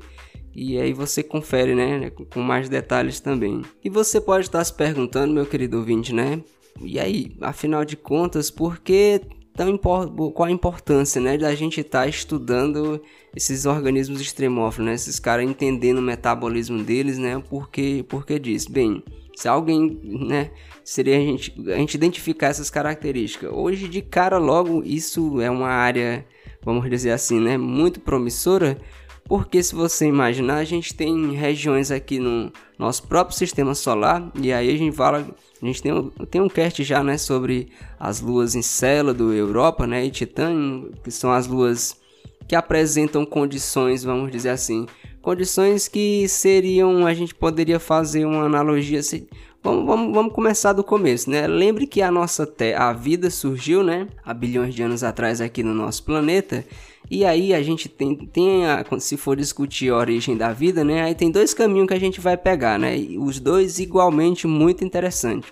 [0.55, 3.63] e aí você confere, né, com mais detalhes também.
[3.83, 6.41] E você pode estar se perguntando, meu querido ouvinte, né?
[6.79, 9.21] E aí, afinal de contas, por que
[9.55, 13.01] tão qual a importância, né, da gente estar tá estudando
[13.35, 19.03] esses organismos extremófilos, né, esses caras entendendo o metabolismo deles, né, porque, porque diz, bem,
[19.35, 20.51] se alguém, né,
[20.83, 23.51] seria a gente, a gente identificar essas características.
[23.53, 26.25] Hoje, de cara logo, isso é uma área,
[26.63, 28.79] vamos dizer assim, né, muito promissora,
[29.33, 34.53] porque se você imaginar, a gente tem regiões aqui no nosso próprio sistema solar, e
[34.53, 35.27] aí a gente fala,
[35.59, 37.69] a gente tem, tem um cast já, né, sobre
[37.99, 41.99] as luas Encélado, Europa, né, e Titã, que são as luas
[42.47, 44.85] que apresentam condições, vamos dizer assim,
[45.19, 49.25] condições que seriam, a gente poderia fazer uma analogia assim,
[49.63, 51.47] Vamos, vamos, vamos, começar do começo, né?
[51.47, 52.45] Lembre que a nossa
[52.77, 54.09] a vida surgiu, né?
[54.21, 56.65] Há bilhões de anos atrás aqui no nosso planeta
[57.09, 61.03] e aí a gente tem, tem a, se for discutir a origem da vida, né?
[61.03, 62.97] Aí tem dois caminhos que a gente vai pegar, né?
[62.97, 65.51] E os dois igualmente muito interessantes.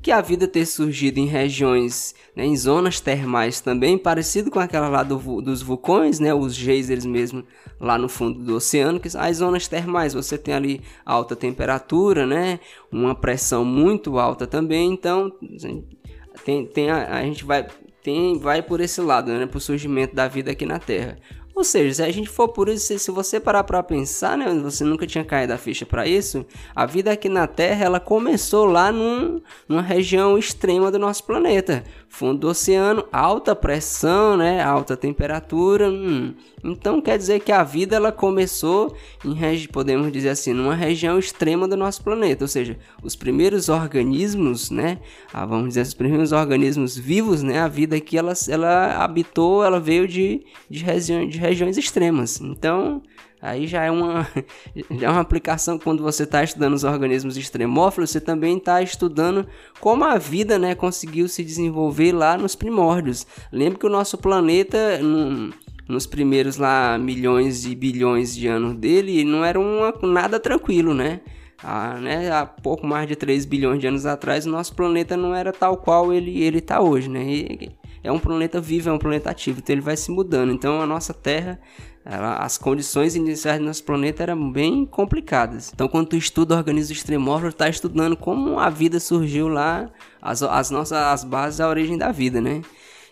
[0.00, 4.88] Que a vida ter surgido em regiões, né, em zonas termais também, parecido com aquela
[4.88, 6.32] lá do, dos vulcões, né?
[6.32, 7.44] Os geysers mesmo
[7.80, 12.60] lá no fundo do oceano, que as zonas termais, você tem ali alta temperatura, né?
[12.90, 15.32] Uma pressão muito alta também, então
[16.44, 17.66] tem, tem a, a gente vai
[18.08, 19.44] tem, vai por esse lado, né?
[19.44, 21.18] Pro surgimento da vida aqui na Terra.
[21.54, 24.84] Ou seja, se a gente for por isso, se você parar para pensar, né, você
[24.84, 28.92] nunca tinha caído a ficha para isso, a vida aqui na Terra, ela começou lá
[28.92, 31.82] num, numa região extrema do nosso planeta.
[32.08, 35.88] Fundo do oceano, alta pressão, né, alta temperatura.
[35.88, 36.34] Hum.
[36.64, 39.34] Então quer dizer que a vida ela começou em
[39.68, 44.98] podemos dizer assim, numa região extrema do nosso planeta, ou seja, os primeiros organismos, né,
[45.32, 49.78] ah, vamos dizer os primeiros organismos vivos, né, a vida aqui ela, ela habitou, ela
[49.78, 52.40] veio de, de, região, de regiões extremas.
[52.40, 53.02] Então,
[53.40, 54.26] aí já é uma,
[54.90, 59.46] já é uma aplicação quando você está estudando os organismos extremófilos, você também está estudando
[59.80, 63.26] como a vida né, conseguiu se desenvolver lá nos primórdios.
[63.52, 65.00] Lembre que o nosso planeta,
[65.88, 71.20] nos primeiros lá milhões e bilhões de anos dele, não era uma, nada tranquilo, né?
[71.60, 75.34] Há, né, há pouco mais de 3 bilhões de anos atrás, o nosso planeta não
[75.34, 77.24] era tal qual ele ele está hoje, né?
[77.24, 77.70] E,
[78.02, 80.52] é um planeta vivo, é um planeta ativo, então ele vai se mudando.
[80.52, 81.60] Então a nossa Terra,
[82.08, 85.70] as condições iniciais do nosso planeta eram bem complicadas.
[85.74, 89.90] Então quando tu estuda organismos extremófilos, está estudando como a vida surgiu lá,
[90.20, 92.62] as, as nossas as bases, a origem da vida, né?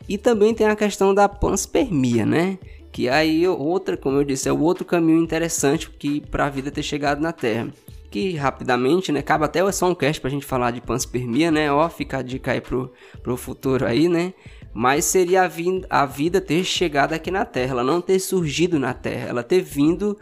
[0.08, 2.58] E também tem a questão da panspermia, né?
[2.90, 5.90] Que aí outra, como eu disse, é o outro caminho interessante
[6.30, 7.68] para a vida ter chegado na Terra.
[8.10, 9.20] Que rapidamente, né?
[9.20, 11.70] Cabe até só um cast pra gente falar de panspermia, né?
[11.70, 12.90] Ó, fica a dica aí pro,
[13.22, 14.32] pro futuro aí, né?
[14.76, 18.92] Mas seria a, a vida ter chegado aqui na Terra, ela não ter surgido na
[18.92, 20.18] Terra, ela ter vindo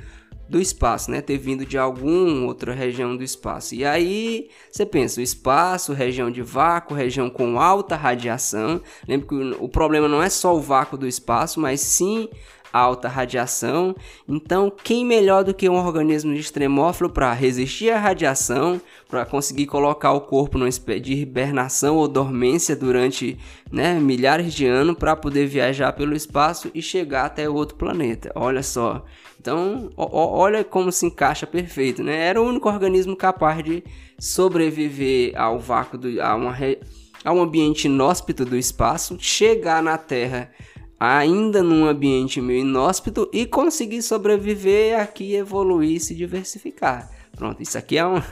[0.48, 1.20] do espaço, né?
[1.20, 3.74] Ter vindo de alguma outra região do espaço.
[3.74, 8.80] E aí você pensa, o espaço, região de vácuo, região com alta radiação.
[9.08, 12.28] Lembra que o, o problema não é só o vácuo do espaço, mas sim
[12.74, 13.94] alta radiação.
[14.28, 20.10] Então, quem melhor do que um organismo extremófilo para resistir à radiação, para conseguir colocar
[20.12, 23.38] o corpo numa espécie de hibernação ou dormência durante
[23.70, 28.32] né, milhares de anos para poder viajar pelo espaço e chegar até outro planeta?
[28.34, 29.04] Olha só.
[29.40, 32.26] Então, olha como se encaixa perfeito, né?
[32.26, 33.84] Era o único organismo capaz de
[34.18, 36.56] sobreviver ao vácuo, do, a, uma,
[37.22, 40.50] a um ambiente inóspito do espaço, chegar na Terra
[41.04, 47.10] ainda num ambiente meio inóspito e conseguir sobreviver aqui, evoluir e se diversificar.
[47.36, 48.14] Pronto, isso aqui é um.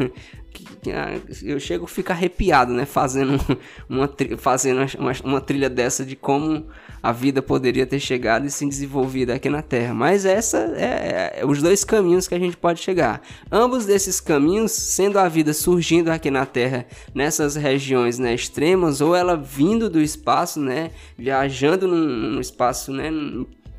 [1.42, 2.84] Eu chego a ficar arrepiado, né?
[2.84, 3.38] Fazendo
[3.88, 4.08] uma,
[4.38, 4.80] fazendo
[5.24, 6.66] uma trilha dessa de como
[7.02, 9.92] a vida poderia ter chegado e se desenvolvido aqui na Terra.
[9.92, 13.20] Mas essa é, é, os dois caminhos que a gente pode chegar.
[13.50, 19.16] Ambos desses caminhos, sendo a vida surgindo aqui na Terra nessas regiões né, extremas, ou
[19.16, 23.10] ela vindo do espaço, né, viajando no, no espaço, né,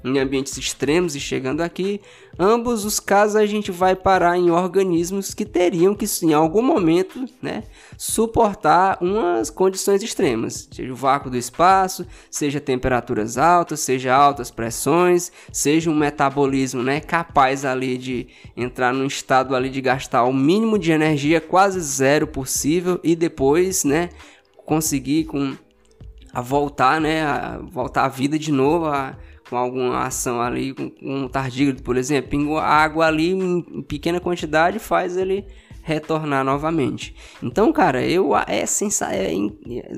[0.03, 2.01] em ambientes extremos e chegando aqui,
[2.37, 7.25] ambos os casos a gente vai parar em organismos que teriam que em algum momento,
[7.41, 7.63] né,
[7.97, 15.31] suportar umas condições extremas, seja o vácuo do espaço, seja temperaturas altas, seja altas pressões,
[15.51, 20.77] seja um metabolismo, né, capaz ali de entrar num estado ali de gastar o mínimo
[20.77, 24.09] de energia quase zero possível e depois, né,
[24.65, 25.55] conseguir com
[26.33, 29.15] a voltar, né, a voltar à vida de novo, a
[29.53, 34.79] com alguma ação ali, com, um tardígrado, por exemplo, pingou água ali em pequena quantidade
[34.79, 35.45] faz ele
[35.83, 37.15] retornar novamente.
[37.41, 39.21] Então, cara, eu é sensacional.
[39.21, 39.93] É, é,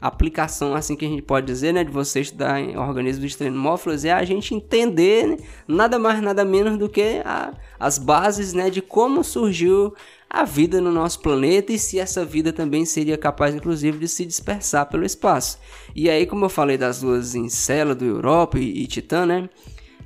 [0.00, 4.12] aplicação assim que a gente pode dizer, né, de você estudar em organismos extremófilos é
[4.12, 5.36] a gente entender né,
[5.66, 9.94] nada mais nada menos do que a, as bases, né, de como surgiu
[10.32, 14.24] a vida no nosso planeta e se essa vida também seria capaz, inclusive, de se
[14.24, 15.58] dispersar pelo espaço.
[15.94, 19.50] E aí, como eu falei das luas do Europa e, e Titã, né?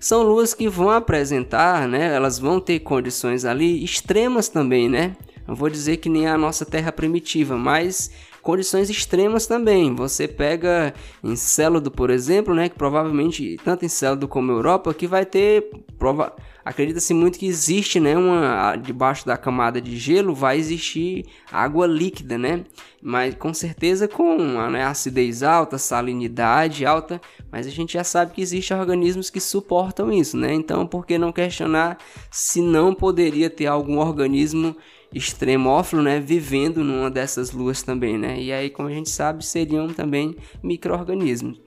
[0.00, 2.12] São luas que vão apresentar, né?
[2.12, 5.16] Elas vão ter condições ali extremas também, né?
[5.46, 8.10] Não vou dizer que nem a nossa Terra primitiva, mas
[8.42, 9.94] condições extremas também.
[9.94, 15.70] Você pega Encélado, por exemplo, né, que provavelmente tanto Encélado como Europa que vai ter
[15.96, 16.34] prova
[16.66, 22.36] acredita-se muito que existe, né, uma debaixo da camada de gelo vai existir água líquida,
[22.36, 22.64] né?
[23.00, 24.36] Mas com certeza com
[24.68, 27.20] né, acidez alta, salinidade alta,
[27.52, 30.52] mas a gente já sabe que existem organismos que suportam isso, né?
[30.52, 31.98] Então, por que não questionar
[32.32, 34.76] se não poderia ter algum organismo
[35.14, 38.40] extremófilo, né, vivendo numa dessas luas também, né?
[38.40, 41.60] E aí, como a gente sabe, seriam também microorganismos.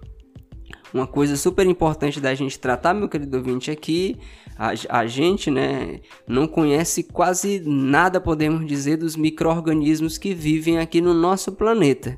[0.93, 4.17] Uma coisa super importante da gente tratar, meu querido ouvinte, aqui
[4.58, 10.99] a, a gente né, não conhece quase nada, podemos dizer, dos micro-organismos que vivem aqui
[10.99, 12.17] no nosso planeta.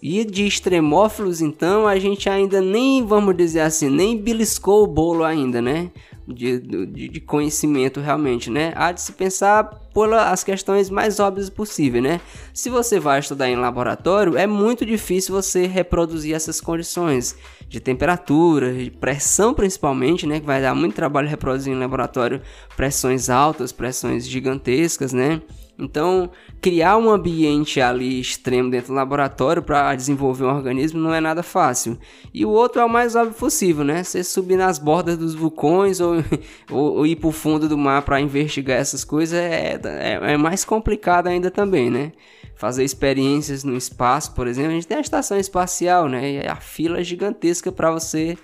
[0.00, 5.24] E de extremófilos, então, a gente ainda nem, vamos dizer assim, nem beliscou o bolo
[5.24, 5.90] ainda, né?
[6.26, 8.72] De, de, de conhecimento realmente, né?
[8.76, 12.20] Há de se pensar pelas questões mais óbvias possível, né?
[12.54, 17.34] Se você vai estudar em laboratório, é muito difícil você reproduzir essas condições
[17.68, 20.40] de temperatura, de pressão principalmente, né?
[20.40, 22.40] Que vai dar muito trabalho reproduzir em laboratório
[22.76, 25.42] pressões altas, pressões gigantescas, né?
[25.78, 31.20] Então, criar um ambiente ali extremo dentro do laboratório para desenvolver um organismo não é
[31.20, 31.96] nada fácil.
[32.34, 34.02] E o outro é o mais óbvio possível, né?
[34.02, 36.16] Você subir nas bordas dos vulcões ou,
[36.68, 40.36] ou, ou ir para o fundo do mar para investigar essas coisas é, é, é
[40.36, 42.12] mais complicado ainda também, né?
[42.58, 46.32] fazer experiências no espaço, por exemplo, a gente tem a estação espacial, né?
[46.32, 48.36] E a fila gigantesca para você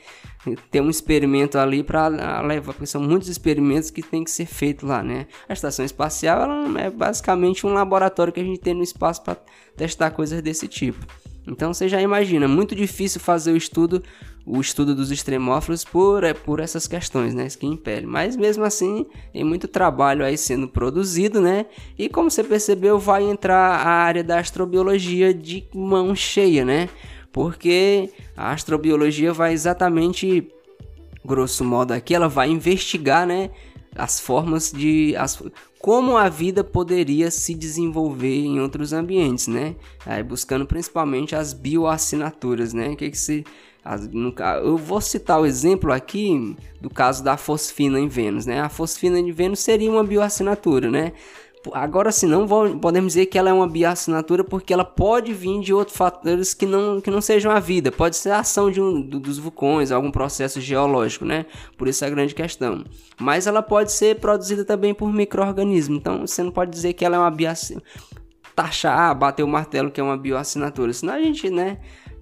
[0.71, 2.09] ter um experimento ali para
[2.43, 5.27] levar, porque são muitos experimentos que tem que ser feito lá, né?
[5.49, 9.37] A estação espacial ela é basicamente um laboratório que a gente tem no espaço para
[9.77, 11.05] testar coisas desse tipo.
[11.47, 14.03] Então você já imagina, muito difícil fazer o estudo
[14.47, 18.07] o estudo dos extremófilos por, é, por essas questões, né, que impele.
[18.07, 21.65] Mas mesmo assim, tem muito trabalho aí sendo produzido, né?
[21.99, 26.91] E como você percebeu, vai entrar a área da astrobiologia de mão cheia, né?
[27.35, 30.49] Porque a astrobiologia vai exatamente,
[31.25, 33.51] grosso modo aqui, ela vai investigar, né,
[33.97, 35.43] as formas de as,
[35.81, 39.75] como a vida poderia se desenvolver em outros ambientes, né?
[40.07, 42.95] Aí buscando principalmente as bioassinaturas, né?
[42.95, 43.45] Que que se
[44.63, 48.61] eu vou citar o exemplo aqui do caso da fosfina em Vênus, né?
[48.61, 51.13] A fosfina em Vênus seria uma bioassinatura, né?
[51.73, 52.47] Agora sim, não
[52.79, 56.67] podemos dizer que ela é uma bioassinatura porque ela pode vir de outros fatores que
[56.67, 57.91] não, que não sejam a vida.
[57.91, 61.47] Pode ser a ação de um, dos vulcões, algum processo geológico, né?
[61.77, 62.85] Por isso é a grande questão.
[63.19, 65.99] Mas ela pode ser produzida também por micro-organismos.
[65.99, 67.91] Então você não pode dizer que ela é uma bioassinatura.
[68.55, 70.93] Taxar, bater o martelo que é uma bioassinatura.
[70.93, 71.79] Senão a gente, né?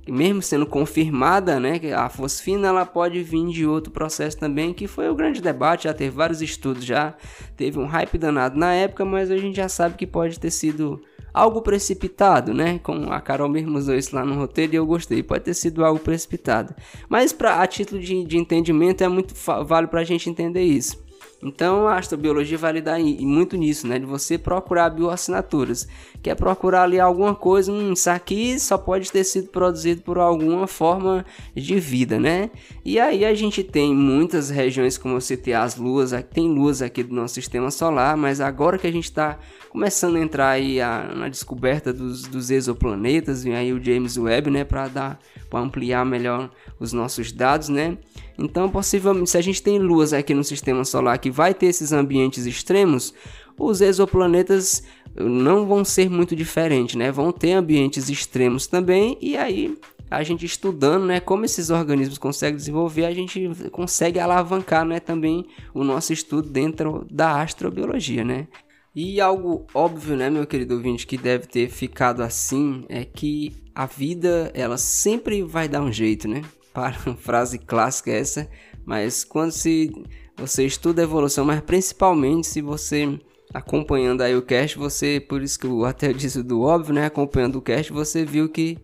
[0.06, 5.08] Mesmo sendo confirmada, né, a fosfina ela pode vir de outro processo também, que foi
[5.08, 7.14] o grande debate, já teve vários estudos já,
[7.56, 11.00] teve um hype danado na época, mas a gente já sabe que pode ter sido
[11.32, 15.22] algo precipitado, né, como a Carol mesmo usou isso lá no roteiro e eu gostei,
[15.22, 16.74] pode ter sido algo precipitado,
[17.08, 19.34] mas para a título de, de entendimento é muito
[19.64, 21.02] vale para a gente entender isso.
[21.42, 23.98] Então a astrobiologia vai lidar muito nisso, né?
[23.98, 25.88] De você procurar bioassinaturas.
[26.22, 30.18] Que é procurar ali alguma coisa, hum, isso aqui só pode ter sido produzido por
[30.18, 32.50] alguma forma de vida, né?
[32.84, 37.02] E aí a gente tem muitas regiões, como eu citei, as luas, tem luas aqui
[37.02, 39.38] do nosso sistema solar, mas agora que a gente está
[39.68, 44.48] começando a entrar aí a, na descoberta dos, dos exoplanetas, e aí o James Webb,
[44.48, 44.62] né?
[44.62, 45.18] Para dar,
[45.50, 47.98] para ampliar melhor os nossos dados, né?
[48.42, 51.92] Então, possivelmente, se a gente tem luas aqui no sistema solar que vai ter esses
[51.92, 53.14] ambientes extremos,
[53.56, 54.82] os exoplanetas
[55.14, 57.12] não vão ser muito diferentes, né?
[57.12, 59.78] Vão ter ambientes extremos também, e aí
[60.10, 65.46] a gente estudando, né, como esses organismos conseguem desenvolver, a gente consegue alavancar, né, também
[65.72, 68.46] o nosso estudo dentro da astrobiologia, né?
[68.94, 73.86] E algo óbvio, né, meu querido ouvinte, que deve ter ficado assim, é que a
[73.86, 76.42] vida, ela sempre vai dar um jeito, né?
[76.72, 78.48] Para frase clássica essa,
[78.84, 79.92] mas quando se
[80.36, 83.18] você estuda evolução, mas principalmente se você
[83.52, 87.56] acompanhando aí o cast, você, por isso que eu até disse do óbvio, né, acompanhando
[87.56, 88.78] o cast, você viu que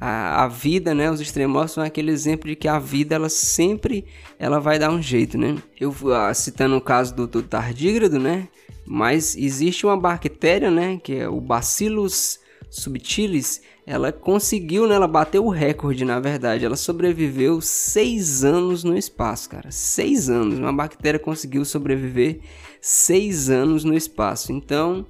[0.00, 4.06] a, a vida, né, os extremos são aquele exemplo de que a vida ela sempre
[4.38, 5.56] ela vai dar um jeito, né?
[5.78, 8.48] Eu ah, citando o caso do, do tardígrado, né?
[8.84, 12.40] Mas existe uma bactéria, né, que é o Bacillus
[12.74, 14.96] subtilis, ela conseguiu, né?
[14.96, 16.64] Ela bateu o recorde, na verdade.
[16.64, 19.70] Ela sobreviveu seis anos no espaço, cara.
[19.70, 20.58] Seis anos.
[20.58, 22.40] Uma bactéria conseguiu sobreviver
[22.80, 24.52] seis anos no espaço.
[24.52, 25.06] Então,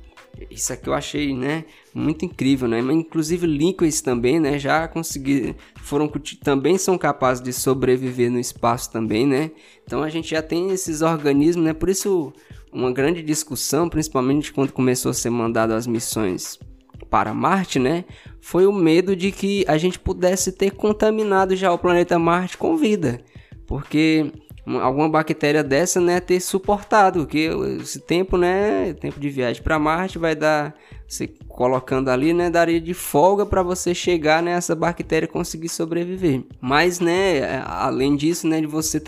[0.51, 1.65] isso aqui eu achei, né?
[1.95, 2.83] Muito incrível, né?
[2.83, 4.59] Mas, inclusive líquids também, né?
[4.59, 6.07] Já conseguiram, foram
[6.43, 9.51] também são capazes de sobreviver no espaço também, né?
[9.85, 11.73] Então a gente já tem esses organismos, né?
[11.73, 12.33] Por isso
[12.71, 16.59] uma grande discussão, principalmente quando começou a ser mandado as missões
[17.15, 18.05] para Marte, né?
[18.41, 22.77] Foi o medo de que a gente pudesse ter contaminado já o planeta Marte com
[22.77, 23.21] vida,
[23.69, 24.33] porque
[24.67, 27.51] alguma bactéria dessa, né, ter suportado, que
[27.81, 30.75] esse tempo, né, tempo de viagem para Marte vai dar,
[31.07, 36.43] você colocando ali, né, daria de folga para você chegar nessa né, bactéria conseguir sobreviver.
[36.61, 39.01] Mas, né, além disso, né, de você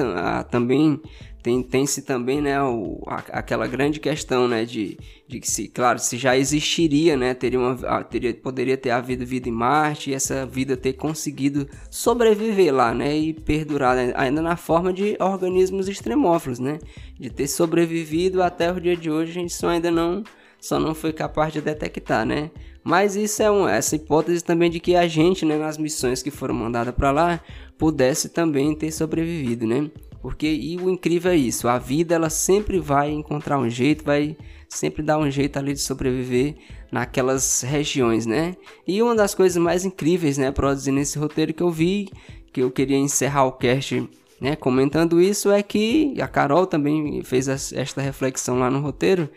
[0.48, 1.00] também
[1.47, 5.97] tem, tem-se também, né, o, a, aquela grande questão, né, de, de que se, claro,
[6.01, 10.44] se já existiria, né, teria uma, teria, poderia ter havido vida em Marte e essa
[10.44, 16.59] vida ter conseguido sobreviver lá, né, e perdurar né, ainda na forma de organismos extremófilos,
[16.59, 16.80] né,
[17.16, 20.24] de ter sobrevivido até o dia de hoje, a gente só ainda não,
[20.59, 22.51] só não foi capaz de detectar, né.
[22.82, 26.30] Mas isso é um, essa hipótese também de que a gente, né, nas missões que
[26.30, 27.40] foram mandadas para lá,
[27.78, 29.88] pudesse também ter sobrevivido, né.
[30.20, 34.36] Porque e o incrível é isso, a vida ela sempre vai encontrar um jeito, vai
[34.68, 36.56] sempre dar um jeito ali de sobreviver
[36.90, 38.56] naquelas regiões, né?
[38.86, 42.08] E uma das coisas mais incríveis, né, produzindo esse roteiro que eu vi,
[42.52, 44.08] que eu queria encerrar o cast,
[44.40, 49.28] né, comentando isso é que a Carol também fez esta reflexão lá no roteiro,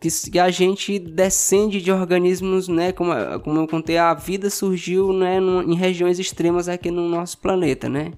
[0.00, 5.38] que a gente descende de organismos, né, como, como eu contei, a vida surgiu, né,
[5.38, 8.12] em regiões extremas aqui no nosso planeta, né?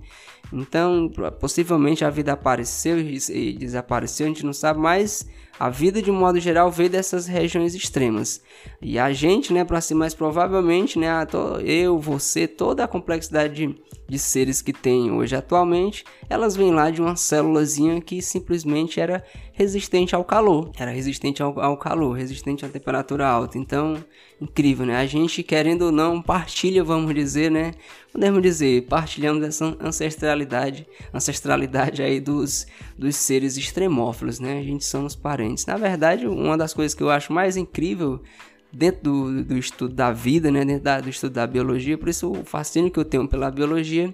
[0.55, 5.27] Então, possivelmente a vida apareceu e desapareceu, a gente não sabe, mas
[5.59, 8.43] A vida, de modo geral, veio dessas regiões extremas.
[8.83, 11.09] E a gente, né, para ser mais provavelmente, né,
[11.65, 16.91] eu, você, toda a complexidade de, de seres que tem hoje atualmente, elas vêm lá
[16.91, 20.71] de uma célulazinha que simplesmente era resistente ao calor.
[20.79, 23.59] Era resistente ao, ao calor, resistente à temperatura alta.
[23.59, 24.03] Então,
[24.41, 24.97] incrível, né?
[24.97, 27.73] A gente, querendo ou não, partilha, vamos dizer, né?
[28.13, 32.67] Podemos dizer, partilhamos essa ancestralidade, ancestralidade aí dos,
[32.99, 34.59] dos seres extremófilos, né?
[34.59, 35.67] A gente somos parentes.
[35.67, 38.21] Na verdade, uma das coisas que eu acho mais incrível
[38.73, 40.65] dentro do, do estudo da vida, né?
[40.65, 44.13] Dentro da, do estudo da biologia, por isso o fascínio que eu tenho pela biologia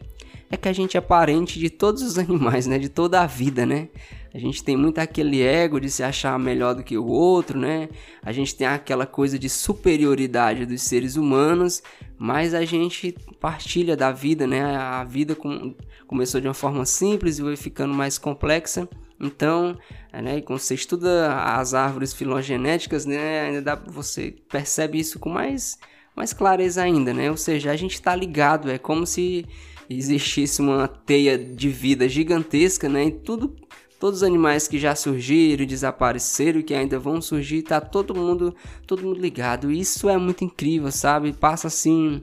[0.51, 2.79] é que a gente é parente de todos os animais, né?
[2.79, 3.89] De toda a vida, né?
[4.35, 7.89] A gente tem muito aquele ego de se achar melhor do que o outro, né?
[8.23, 11.83] A gente tem aquela coisa de superioridade dos seres humanos,
[12.19, 14.77] mas a gente partilha da vida, né?
[14.77, 15.75] A vida com,
[16.07, 18.89] começou de uma forma simples e foi ficando mais complexa.
[19.21, 19.77] Então,
[20.13, 25.79] né, quando você estuda as árvores filogenéticas, né, ainda dá, você percebe isso com mais,
[26.17, 27.31] mais clareza ainda, né?
[27.31, 29.45] Ou seja, a gente está ligado, é como se
[29.91, 33.07] existisse uma teia de vida gigantesca, né?
[33.07, 33.57] E tudo
[33.99, 38.55] todos os animais que já surgiram, desapareceram, que ainda vão surgir, tá todo mundo,
[38.86, 39.70] todo mundo ligado.
[39.70, 41.34] Isso é muito incrível, sabe?
[41.34, 42.22] Passa assim,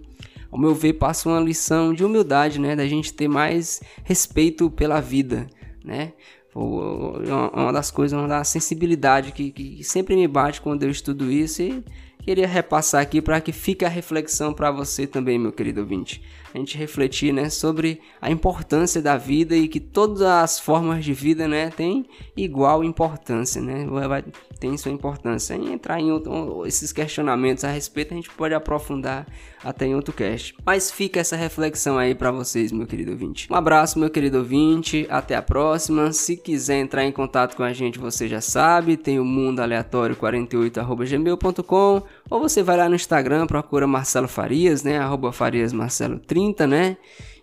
[0.51, 2.75] ao meu ver, passa uma lição de humildade, né?
[2.75, 5.45] Da gente ter mais respeito pela vida,
[5.85, 6.13] né?
[6.55, 11.61] Uma das coisas, uma da sensibilidade que, que sempre me bate quando eu estudo isso
[11.61, 11.83] e
[12.23, 16.23] queria repassar aqui para que fique a reflexão para você também, meu querido ouvinte
[16.57, 21.47] gente refletir, né, sobre a importância da vida e que todas as formas de vida,
[21.47, 22.05] né, têm
[22.35, 24.23] igual importância, né, vai,
[24.59, 25.55] tem sua importância.
[25.55, 29.27] E entrar em outro, esses questionamentos a respeito, a gente pode aprofundar
[29.63, 30.55] até em outro cast.
[30.65, 33.51] Mas fica essa reflexão aí para vocês, meu querido ouvinte.
[33.51, 36.11] Um abraço, meu querido ouvinte, até a próxima.
[36.11, 40.15] Se quiser entrar em contato com a gente, você já sabe, tem o mundo aleatório
[40.15, 46.37] 48@gmail.com ou você vai lá no Instagram, procura Marcelo Farias, né, arroba Farias Marcelo 30
[46.37, 46.97] 30, né?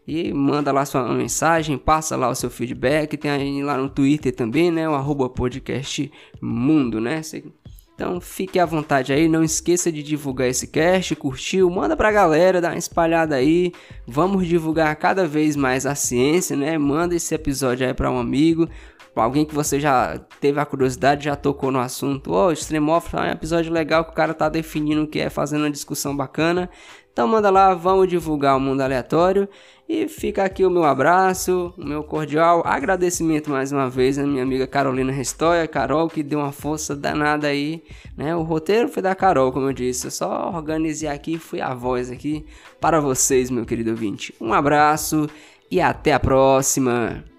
[0.06, 3.16] E manda lá sua mensagem, passa lá o seu feedback.
[3.16, 4.88] Tem aí lá no Twitter também, né?
[4.88, 6.10] O arroba podcast
[6.40, 7.22] mundo, né?
[7.94, 12.60] Então fique à vontade aí, não esqueça de divulgar esse cast, curtiu, manda pra galera,
[12.60, 13.72] dá uma espalhada aí.
[14.06, 16.76] Vamos divulgar cada vez mais a ciência, né?
[16.76, 18.68] Manda esse episódio aí para um amigo,
[19.14, 22.32] pra alguém que você já teve a curiosidade, já tocou no assunto.
[22.32, 25.30] Ô, oh, Extremófilo é um episódio legal que o cara tá definindo o que é,
[25.30, 26.68] fazendo uma discussão bacana.
[27.12, 29.48] Então manda lá, vamos divulgar o mundo aleatório.
[29.88, 34.42] E fica aqui o meu abraço, o meu cordial agradecimento mais uma vez à minha
[34.42, 37.84] amiga Carolina Restoia, Carol, que deu uma força danada aí,
[38.16, 38.34] né?
[38.34, 42.10] O roteiro foi da Carol, como eu disse, eu só organizei aqui, fui a voz
[42.10, 42.46] aqui
[42.80, 44.34] para vocês, meu querido ouvinte.
[44.40, 45.28] Um abraço
[45.70, 47.33] e até a próxima!